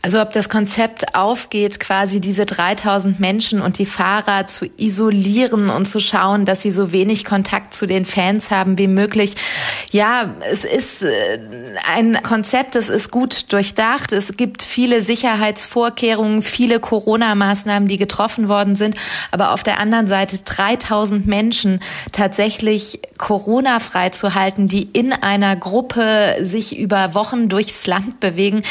Also 0.01 0.21
ob 0.21 0.31
das 0.31 0.47
Konzept 0.47 1.13
aufgeht, 1.13 1.79
quasi 1.79 2.21
diese 2.21 2.45
3000 2.45 3.19
Menschen 3.19 3.61
und 3.61 3.79
die 3.79 3.85
Fahrer 3.85 4.47
zu 4.47 4.65
isolieren 4.77 5.69
und 5.69 5.87
zu 5.87 5.99
schauen, 5.99 6.45
dass 6.45 6.61
sie 6.61 6.71
so 6.71 6.93
wenig 6.93 7.25
Kontakt 7.25 7.73
zu 7.73 7.85
den 7.85 8.05
Fans 8.05 8.49
haben 8.49 8.77
wie 8.77 8.87
möglich. 8.87 9.35
Ja, 9.91 10.35
es 10.49 10.63
ist 10.63 11.03
äh, 11.03 11.39
ein 11.85 12.21
Konzept, 12.23 12.75
das 12.75 12.87
ist 12.87 13.11
gut 13.11 13.51
durchdacht. 13.51 14.13
Es 14.13 14.37
gibt 14.37 14.63
viele 14.63 15.01
Sicherheitsvorkehrungen, 15.01 16.43
viele 16.43 16.79
Corona-Maßnahmen, 16.79 17.89
die 17.89 17.97
getroffen 17.97 18.47
worden 18.47 18.77
sind. 18.77 18.95
Aber 19.31 19.51
auf 19.51 19.63
der 19.63 19.79
anderen 19.79 20.07
Seite 20.07 20.37
3000 20.37 21.27
Menschen 21.27 21.81
tatsächlich 22.13 23.01
Corona-frei 23.17 24.11
zu 24.11 24.33
halten, 24.33 24.69
die 24.69 24.83
in 24.83 25.11
einer 25.11 25.57
Gruppe 25.57 26.37
sich 26.41 26.77
über 26.77 27.13
Wochen 27.13 27.49
durchs 27.49 27.85
Land 27.85 28.21
bewegen. 28.21 28.63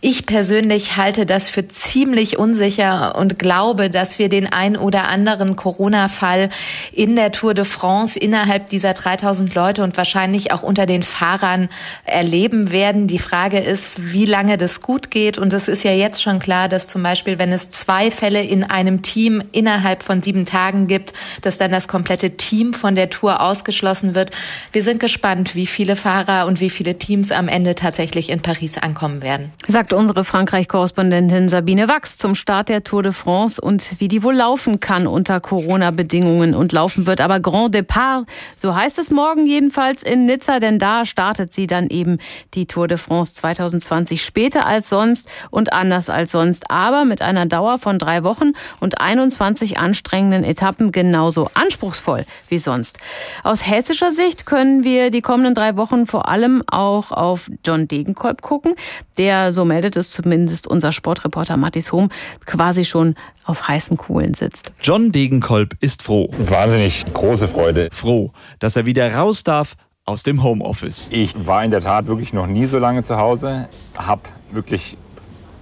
Ich 0.00 0.26
persönlich 0.26 0.71
halte 0.78 1.26
das 1.26 1.48
für 1.48 1.66
ziemlich 1.66 2.38
unsicher 2.38 3.16
und 3.16 3.38
glaube, 3.38 3.90
dass 3.90 4.18
wir 4.20 4.28
den 4.28 4.52
ein 4.52 4.76
oder 4.76 5.08
anderen 5.08 5.56
Corona-Fall 5.56 6.50
in 6.92 7.16
der 7.16 7.32
Tour 7.32 7.54
de 7.54 7.64
France 7.64 8.18
innerhalb 8.18 8.68
dieser 8.68 8.94
3000 8.94 9.54
Leute 9.54 9.82
und 9.82 9.96
wahrscheinlich 9.96 10.52
auch 10.52 10.62
unter 10.62 10.86
den 10.86 11.02
Fahrern 11.02 11.68
erleben 12.04 12.70
werden. 12.70 13.08
Die 13.08 13.18
Frage 13.18 13.58
ist, 13.58 14.12
wie 14.12 14.24
lange 14.24 14.56
das 14.56 14.80
gut 14.80 15.10
geht. 15.10 15.38
Und 15.38 15.52
es 15.52 15.66
ist 15.66 15.82
ja 15.82 15.92
jetzt 15.92 16.22
schon 16.22 16.38
klar, 16.38 16.68
dass 16.68 16.88
zum 16.88 17.02
Beispiel, 17.02 17.38
wenn 17.38 17.52
es 17.52 17.70
zwei 17.70 18.10
Fälle 18.10 18.42
in 18.42 18.64
einem 18.64 19.02
Team 19.02 19.42
innerhalb 19.52 20.02
von 20.02 20.22
sieben 20.22 20.46
Tagen 20.46 20.86
gibt, 20.86 21.12
dass 21.42 21.58
dann 21.58 21.72
das 21.72 21.88
komplette 21.88 22.36
Team 22.36 22.74
von 22.74 22.94
der 22.94 23.10
Tour 23.10 23.40
ausgeschlossen 23.40 24.14
wird. 24.14 24.30
Wir 24.72 24.82
sind 24.82 25.00
gespannt, 25.00 25.54
wie 25.54 25.66
viele 25.66 25.96
Fahrer 25.96 26.46
und 26.46 26.60
wie 26.60 26.70
viele 26.70 26.96
Teams 26.96 27.32
am 27.32 27.48
Ende 27.48 27.74
tatsächlich 27.74 28.30
in 28.30 28.40
Paris 28.40 28.78
ankommen 28.78 29.22
werden. 29.22 29.52
Sagt 29.66 29.92
unsere 29.92 30.12
unsere 30.12 30.24
Frankreich-Korrespondentin 30.62 31.48
Sabine 31.48 31.88
Wachs 31.88 32.18
zum 32.18 32.34
Start 32.34 32.68
der 32.68 32.84
Tour 32.84 33.02
de 33.02 33.12
France 33.12 33.60
und 33.60 33.98
wie 33.98 34.08
die 34.08 34.22
wohl 34.22 34.34
laufen 34.34 34.80
kann 34.80 35.06
unter 35.06 35.40
Corona-Bedingungen 35.40 36.54
und 36.54 36.72
laufen 36.72 37.06
wird. 37.06 37.20
Aber 37.20 37.40
Grand 37.40 37.74
Départ, 37.74 38.26
so 38.56 38.74
heißt 38.74 38.98
es 38.98 39.10
morgen 39.10 39.46
jedenfalls 39.46 40.02
in 40.02 40.26
Nizza, 40.26 40.60
denn 40.60 40.78
da 40.78 41.04
startet 41.04 41.52
sie 41.52 41.66
dann 41.66 41.88
eben 41.88 42.18
die 42.54 42.66
Tour 42.66 42.86
de 42.86 42.96
France 42.96 43.34
2020 43.34 44.24
später 44.24 44.66
als 44.66 44.88
sonst 44.88 45.28
und 45.50 45.72
anders 45.72 46.08
als 46.08 46.32
sonst, 46.32 46.70
aber 46.70 47.04
mit 47.04 47.22
einer 47.22 47.46
Dauer 47.46 47.78
von 47.78 47.98
drei 47.98 48.22
Wochen 48.22 48.52
und 48.80 49.00
21 49.00 49.78
anstrengenden 49.78 50.44
Etappen 50.44 50.92
genauso 50.92 51.50
anspruchsvoll 51.54 52.24
wie 52.48 52.58
sonst. 52.58 52.98
Aus 53.42 53.66
hessischer 53.66 54.10
Sicht 54.10 54.46
können 54.46 54.84
wir 54.84 55.10
die 55.10 55.22
kommenden 55.22 55.54
drei 55.54 55.76
Wochen 55.76 56.06
vor 56.06 56.28
allem 56.28 56.62
auch 56.66 57.10
auf 57.10 57.50
John 57.66 57.88
Degenkolb 57.88 58.42
gucken, 58.42 58.74
der, 59.18 59.52
so 59.52 59.64
meldet 59.64 59.96
es 59.96 60.12
es 60.51 60.51
zumindest 60.52 60.66
unser 60.66 60.92
Sportreporter 60.92 61.56
Mattis 61.56 61.92
Hohm, 61.92 62.10
quasi 62.46 62.84
schon 62.84 63.14
auf 63.44 63.68
heißen 63.68 63.96
Kohlen 63.96 64.34
sitzt. 64.34 64.72
John 64.80 65.12
Degenkolb 65.12 65.74
ist 65.80 66.02
froh. 66.02 66.30
Wahnsinnig 66.38 67.04
große 67.12 67.48
Freude. 67.48 67.88
Froh, 67.90 68.32
dass 68.58 68.76
er 68.76 68.86
wieder 68.86 69.14
raus 69.14 69.44
darf 69.44 69.74
aus 70.04 70.22
dem 70.22 70.42
Homeoffice. 70.42 71.08
Ich 71.10 71.34
war 71.46 71.64
in 71.64 71.70
der 71.70 71.80
Tat 71.80 72.06
wirklich 72.06 72.32
noch 72.32 72.46
nie 72.46 72.66
so 72.66 72.78
lange 72.78 73.02
zu 73.02 73.16
Hause, 73.16 73.68
habe 73.96 74.22
wirklich 74.50 74.96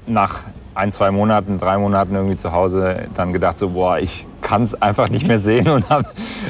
nach 0.06 0.44
ein, 0.74 0.92
zwei 0.92 1.10
Monaten, 1.10 1.58
drei 1.58 1.78
Monaten 1.78 2.14
irgendwie 2.14 2.36
zu 2.36 2.52
Hause 2.52 3.08
dann 3.14 3.32
gedacht, 3.32 3.58
so, 3.58 3.70
boah, 3.70 3.98
ich 3.98 4.26
kann 4.42 4.62
es 4.62 4.80
einfach 4.80 5.08
nicht 5.08 5.26
mehr 5.26 5.38
sehen 5.38 5.68
und 5.68 5.88
habe 5.88 6.06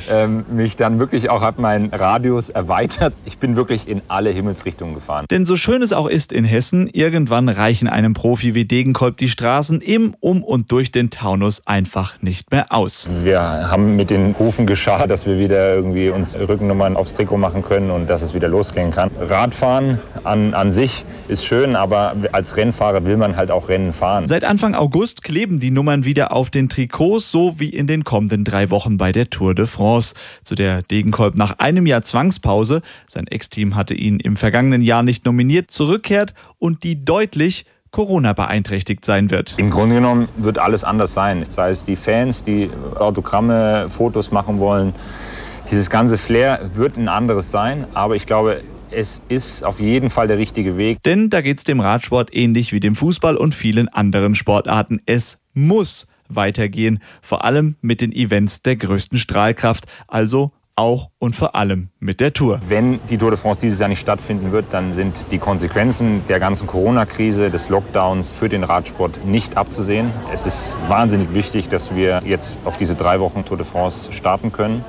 ähm, 0.08 0.44
mich 0.50 0.76
dann 0.76 0.98
wirklich 0.98 1.30
auch, 1.30 1.42
habe 1.42 1.60
meinen 1.60 1.92
Radius 1.92 2.50
erweitert. 2.50 3.14
Ich 3.24 3.38
bin 3.38 3.56
wirklich 3.56 3.88
in 3.88 4.02
alle 4.08 4.30
Himmelsrichtungen 4.30 4.94
gefahren. 4.94 5.26
Denn 5.30 5.44
so 5.44 5.56
schön 5.56 5.82
es 5.82 5.92
auch 5.92 6.06
ist 6.06 6.32
in 6.32 6.44
Hessen, 6.44 6.88
irgendwann 6.88 7.48
reichen 7.48 7.88
einem 7.88 8.14
Profi 8.14 8.54
wie 8.54 8.64
Degenkolb 8.64 9.16
die 9.16 9.28
Straßen 9.28 9.80
im, 9.80 10.14
um 10.20 10.42
und 10.42 10.72
durch 10.72 10.92
den 10.92 11.10
Taunus 11.10 11.66
einfach 11.66 12.20
nicht 12.22 12.50
mehr 12.50 12.72
aus. 12.72 13.08
Wir 13.22 13.40
haben 13.40 13.96
mit 13.96 14.10
den 14.10 14.34
Hufen 14.38 14.66
geschart, 14.66 15.10
dass 15.10 15.26
wir 15.26 15.38
wieder 15.38 15.74
irgendwie 15.74 16.10
uns 16.10 16.36
Rückennummern 16.36 16.96
aufs 16.96 17.14
Trikot 17.14 17.38
machen 17.38 17.62
können 17.62 17.90
und 17.90 18.08
dass 18.08 18.22
es 18.22 18.34
wieder 18.34 18.48
losgehen 18.48 18.90
kann. 18.90 19.10
Radfahren 19.18 19.98
an, 20.24 20.54
an 20.54 20.70
sich 20.70 21.04
ist 21.28 21.44
schön, 21.44 21.76
aber 21.76 22.14
als 22.32 22.56
Rennfahrer 22.56 23.04
will 23.04 23.16
man 23.16 23.36
halt 23.36 23.50
auch 23.50 23.68
Rennen 23.68 23.92
fahren. 23.92 24.26
Seit 24.26 24.44
Anfang 24.44 24.74
August 24.74 25.22
kleben 25.22 25.60
die 25.60 25.70
Nummern 25.70 26.04
wieder 26.04 26.32
auf 26.32 26.50
den 26.50 26.68
Trikots, 26.68 27.30
so 27.30 27.58
wie 27.58 27.70
in 27.80 27.86
den 27.86 28.04
kommenden 28.04 28.44
drei 28.44 28.70
Wochen 28.70 28.98
bei 28.98 29.10
der 29.10 29.30
Tour 29.30 29.54
de 29.54 29.66
France, 29.66 30.14
zu 30.44 30.54
der 30.54 30.82
Degenkolb 30.82 31.34
nach 31.34 31.58
einem 31.58 31.86
Jahr 31.86 32.02
Zwangspause, 32.02 32.82
sein 33.08 33.26
Ex-Team 33.26 33.74
hatte 33.74 33.94
ihn 33.94 34.20
im 34.20 34.36
vergangenen 34.36 34.82
Jahr 34.82 35.02
nicht 35.02 35.24
nominiert, 35.24 35.70
zurückkehrt 35.70 36.34
und 36.58 36.84
die 36.84 37.04
deutlich 37.04 37.64
Corona 37.90 38.34
beeinträchtigt 38.34 39.04
sein 39.04 39.30
wird. 39.30 39.54
Im 39.56 39.70
Grunde 39.70 39.96
genommen 39.96 40.28
wird 40.36 40.58
alles 40.58 40.84
anders 40.84 41.12
sein. 41.12 41.42
Sei 41.42 41.70
es 41.70 41.84
die 41.84 41.96
Fans, 41.96 42.44
die 42.44 42.70
Autogramme, 42.96 43.88
Fotos 43.88 44.30
machen 44.30 44.60
wollen. 44.60 44.94
Dieses 45.70 45.90
ganze 45.90 46.18
Flair 46.18 46.70
wird 46.74 46.96
ein 46.96 47.08
anderes 47.08 47.50
sein, 47.50 47.86
aber 47.94 48.14
ich 48.14 48.26
glaube, 48.26 48.62
es 48.90 49.22
ist 49.28 49.64
auf 49.64 49.80
jeden 49.80 50.10
Fall 50.10 50.28
der 50.28 50.38
richtige 50.38 50.76
Weg. 50.76 51.02
Denn 51.02 51.30
da 51.30 51.40
geht 51.40 51.58
es 51.58 51.64
dem 51.64 51.80
Radsport 51.80 52.34
ähnlich 52.34 52.72
wie 52.72 52.80
dem 52.80 52.94
Fußball 52.94 53.36
und 53.36 53.54
vielen 53.54 53.88
anderen 53.88 54.34
Sportarten. 54.34 55.00
Es 55.06 55.38
muss 55.54 56.06
weitergehen, 56.30 57.00
vor 57.22 57.44
allem 57.44 57.76
mit 57.80 58.00
den 58.00 58.12
Events 58.12 58.62
der 58.62 58.76
größten 58.76 59.18
Strahlkraft, 59.18 59.86
also 60.08 60.52
auch 60.80 61.10
und 61.18 61.36
vor 61.36 61.54
allem 61.54 61.90
mit 61.98 62.20
der 62.20 62.32
Tour. 62.32 62.60
Wenn 62.66 63.00
die 63.10 63.18
Tour 63.18 63.30
de 63.30 63.38
France 63.38 63.60
dieses 63.60 63.78
Jahr 63.80 63.90
nicht 63.90 64.00
stattfinden 64.00 64.50
wird, 64.50 64.66
dann 64.70 64.94
sind 64.94 65.26
die 65.30 65.38
Konsequenzen 65.38 66.22
der 66.26 66.40
ganzen 66.40 66.66
Corona-Krise, 66.66 67.50
des 67.50 67.68
Lockdowns 67.68 68.34
für 68.34 68.48
den 68.48 68.64
Radsport 68.64 69.26
nicht 69.26 69.58
abzusehen. 69.58 70.10
Es 70.32 70.46
ist 70.46 70.74
wahnsinnig 70.88 71.34
wichtig, 71.34 71.68
dass 71.68 71.94
wir 71.94 72.22
jetzt 72.24 72.56
auf 72.64 72.78
diese 72.78 72.94
drei 72.94 73.20
Wochen 73.20 73.44
Tour 73.44 73.58
de 73.58 73.66
France 73.66 74.10
starten 74.12 74.52
können 74.52 74.82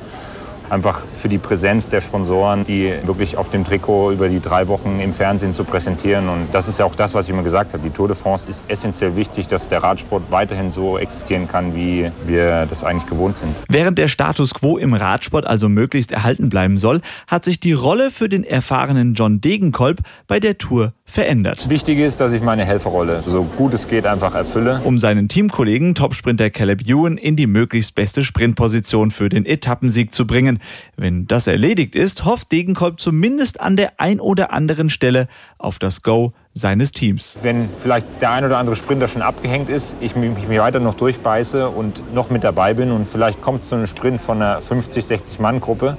einfach 0.72 1.06
für 1.14 1.28
die 1.28 1.38
Präsenz 1.38 1.90
der 1.90 2.02
Sponsoren, 2.02 2.64
die 2.64 2.94
wirklich 3.04 3.38
auf 3.38 3.50
dem 3.50 3.66
Trikot 3.66 4.12
über 4.12 4.30
die 4.30 4.40
drei 4.40 4.68
Wochen 4.68 5.00
im 5.02 5.12
Fernsehen 5.12 5.54
zu 5.54 5.66
präsentieren. 5.66 6.30
Und 6.30 6.48
das 6.54 6.68
ist 6.68 6.80
ja 6.80 6.86
auch 6.86 6.96
das, 6.96 7.14
was 7.14 7.26
ich 7.26 7.32
immer 7.32 7.44
gesagt 7.44 7.74
habe. 7.74 7.84
Die 7.84 7.90
Tour 7.90 8.08
de 8.08 8.16
France 8.16 8.48
ist 8.48 8.66
essentiell 8.70 9.16
wichtig, 9.16 9.48
dass 9.48 9.68
der 9.68 9.84
Radsport 9.84 10.24
weiterhin 10.30 10.72
so 10.72 10.98
existieren 10.98 11.48
kann, 11.48 11.76
wie 11.76 12.10
wir 12.26 12.66
das 12.68 12.84
eigentlich 12.84 13.10
gewohnt 13.10 13.38
sind. 13.38 13.54
Während 13.68 13.98
der 13.98 14.08
Status 14.08 14.54
quo 14.54 14.78
im 14.78 14.94
Radsport 14.94 15.46
also 15.46 15.68
möglichst 15.68 16.12
erhalten 16.12 16.50
bleiben 16.50 16.78
soll, 16.78 17.02
hat 17.28 17.44
sich 17.44 17.60
die 17.60 17.74
Rolle 17.74 18.10
für 18.10 18.30
den 18.30 18.44
erfahrenen 18.46 19.14
John 19.14 19.42
Degenkolb 19.42 20.00
bei 20.28 20.40
der 20.40 20.58
Tour 20.58 20.94
verändert. 21.12 21.69
Wichtig 21.69 22.00
ist, 22.00 22.21
dass 22.21 22.34
ich 22.34 22.41
meine 22.41 22.65
Helferrolle 22.65 23.21
so 23.26 23.43
gut 23.43 23.74
es 23.74 23.88
geht 23.88 24.06
einfach 24.06 24.34
erfülle. 24.34 24.82
Um 24.84 24.97
seinen 24.97 25.28
Teamkollegen 25.28 25.93
Topsprinter 25.93 26.50
Caleb 26.50 26.88
Ewan 26.88 27.17
in 27.17 27.36
die 27.36 27.47
möglichst 27.47 27.95
beste 27.95 28.24
Sprintposition 28.24 29.12
für 29.12 29.28
den 29.28 29.45
Etappensieg 29.45 30.13
zu 30.13 30.26
bringen. 30.26 30.60
Wenn 30.95 31.28
das 31.28 31.47
erledigt 31.47 31.95
ist, 31.95 32.24
hofft 32.26 32.52
Degenkolb 32.52 33.00
zumindest 33.00 33.60
an 33.60 33.76
der 33.76 33.93
ein 34.00 34.19
oder 34.19 34.54
anderen 34.54 34.89
Stelle 34.89 35.28
auf 35.58 35.80
das 35.80 36.02
Go 36.02 36.34
seines 36.54 36.91
Teams. 36.91 37.38
Wenn 37.41 37.69
vielleicht 37.80 38.21
der 38.21 38.32
ein 38.32 38.45
oder 38.45 38.58
andere 38.58 38.76
Sprinter 38.76 39.08
schon 39.08 39.21
abgehängt 39.21 39.69
ist, 39.69 39.95
ich 40.00 40.15
mich 40.15 40.47
weiter 40.50 40.80
noch 40.80 40.95
durchbeiße 40.95 41.69
und 41.69 42.13
noch 42.13 42.30
mit 42.30 42.43
dabei 42.43 42.74
bin 42.74 42.91
und 42.91 43.08
vielleicht 43.08 43.41
kommt 43.41 43.62
es 43.62 43.69
zu 43.69 43.76
einem 43.76 43.88
Sprint 43.88 44.21
von 44.21 44.41
einer 44.41 44.62
50, 44.62 45.06
60 45.06 45.39
Mann 45.39 45.60
Gruppe 45.62 45.97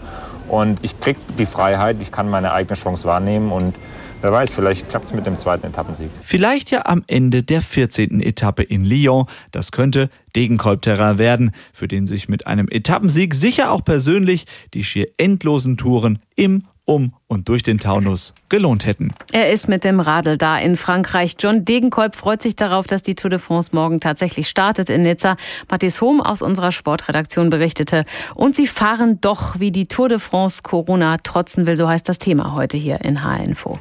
und 0.52 0.78
ich 0.82 1.00
kriege 1.00 1.18
die 1.38 1.46
Freiheit, 1.46 1.96
ich 2.00 2.12
kann 2.12 2.28
meine 2.28 2.52
eigene 2.52 2.76
Chance 2.76 3.04
wahrnehmen 3.04 3.50
und 3.50 3.74
Wer 4.22 4.30
weiß, 4.30 4.52
vielleicht 4.52 4.88
klappt 4.88 5.06
es 5.06 5.12
mit 5.12 5.26
dem 5.26 5.36
zweiten 5.36 5.66
Etappensieg. 5.66 6.08
Vielleicht 6.22 6.70
ja 6.70 6.86
am 6.86 7.02
Ende 7.08 7.42
der 7.42 7.60
14. 7.60 8.20
Etappe 8.20 8.62
in 8.62 8.84
Lyon. 8.84 9.26
Das 9.50 9.72
könnte 9.72 10.10
Degenkolb-Terrain 10.36 11.18
werden, 11.18 11.50
für 11.72 11.88
den 11.88 12.06
sich 12.06 12.28
mit 12.28 12.46
einem 12.46 12.68
Etappensieg 12.68 13.34
sicher 13.34 13.72
auch 13.72 13.84
persönlich 13.84 14.44
die 14.74 14.84
schier 14.84 15.08
endlosen 15.16 15.76
Touren 15.76 16.20
im 16.36 16.62
um 16.84 17.14
und 17.28 17.48
durch 17.48 17.62
den 17.62 17.78
Taunus 17.78 18.34
gelohnt 18.48 18.84
hätten. 18.86 19.12
Er 19.32 19.50
ist 19.50 19.68
mit 19.68 19.84
dem 19.84 20.00
Radl 20.00 20.36
da 20.36 20.58
in 20.58 20.76
Frankreich. 20.76 21.36
John 21.38 21.64
Degenkolb 21.64 22.16
freut 22.16 22.42
sich 22.42 22.56
darauf, 22.56 22.86
dass 22.86 23.02
die 23.02 23.14
Tour 23.14 23.30
de 23.30 23.38
France 23.38 23.70
morgen 23.72 24.00
tatsächlich 24.00 24.48
startet 24.48 24.90
in 24.90 25.02
Nizza. 25.02 25.36
Matthias 25.70 26.00
Hohm 26.00 26.20
aus 26.20 26.42
unserer 26.42 26.72
Sportredaktion 26.72 27.50
berichtete. 27.50 28.04
Und 28.34 28.56
sie 28.56 28.66
fahren 28.66 29.20
doch, 29.20 29.60
wie 29.60 29.70
die 29.70 29.86
Tour 29.86 30.08
de 30.08 30.18
France 30.18 30.62
Corona 30.62 31.16
trotzen 31.18 31.66
will. 31.66 31.76
So 31.76 31.88
heißt 31.88 32.08
das 32.08 32.18
Thema 32.18 32.54
heute 32.54 32.76
hier 32.76 33.00
in 33.02 33.22
HR 33.22 33.44
Info. 33.44 33.78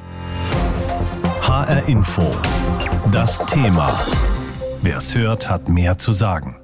HR 1.42 1.88
Info. 1.88 2.30
Das 3.10 3.44
Thema. 3.46 3.98
Wer 4.80 4.98
es 4.98 5.14
hört, 5.14 5.50
hat 5.50 5.68
mehr 5.68 5.98
zu 5.98 6.12
sagen. 6.12 6.61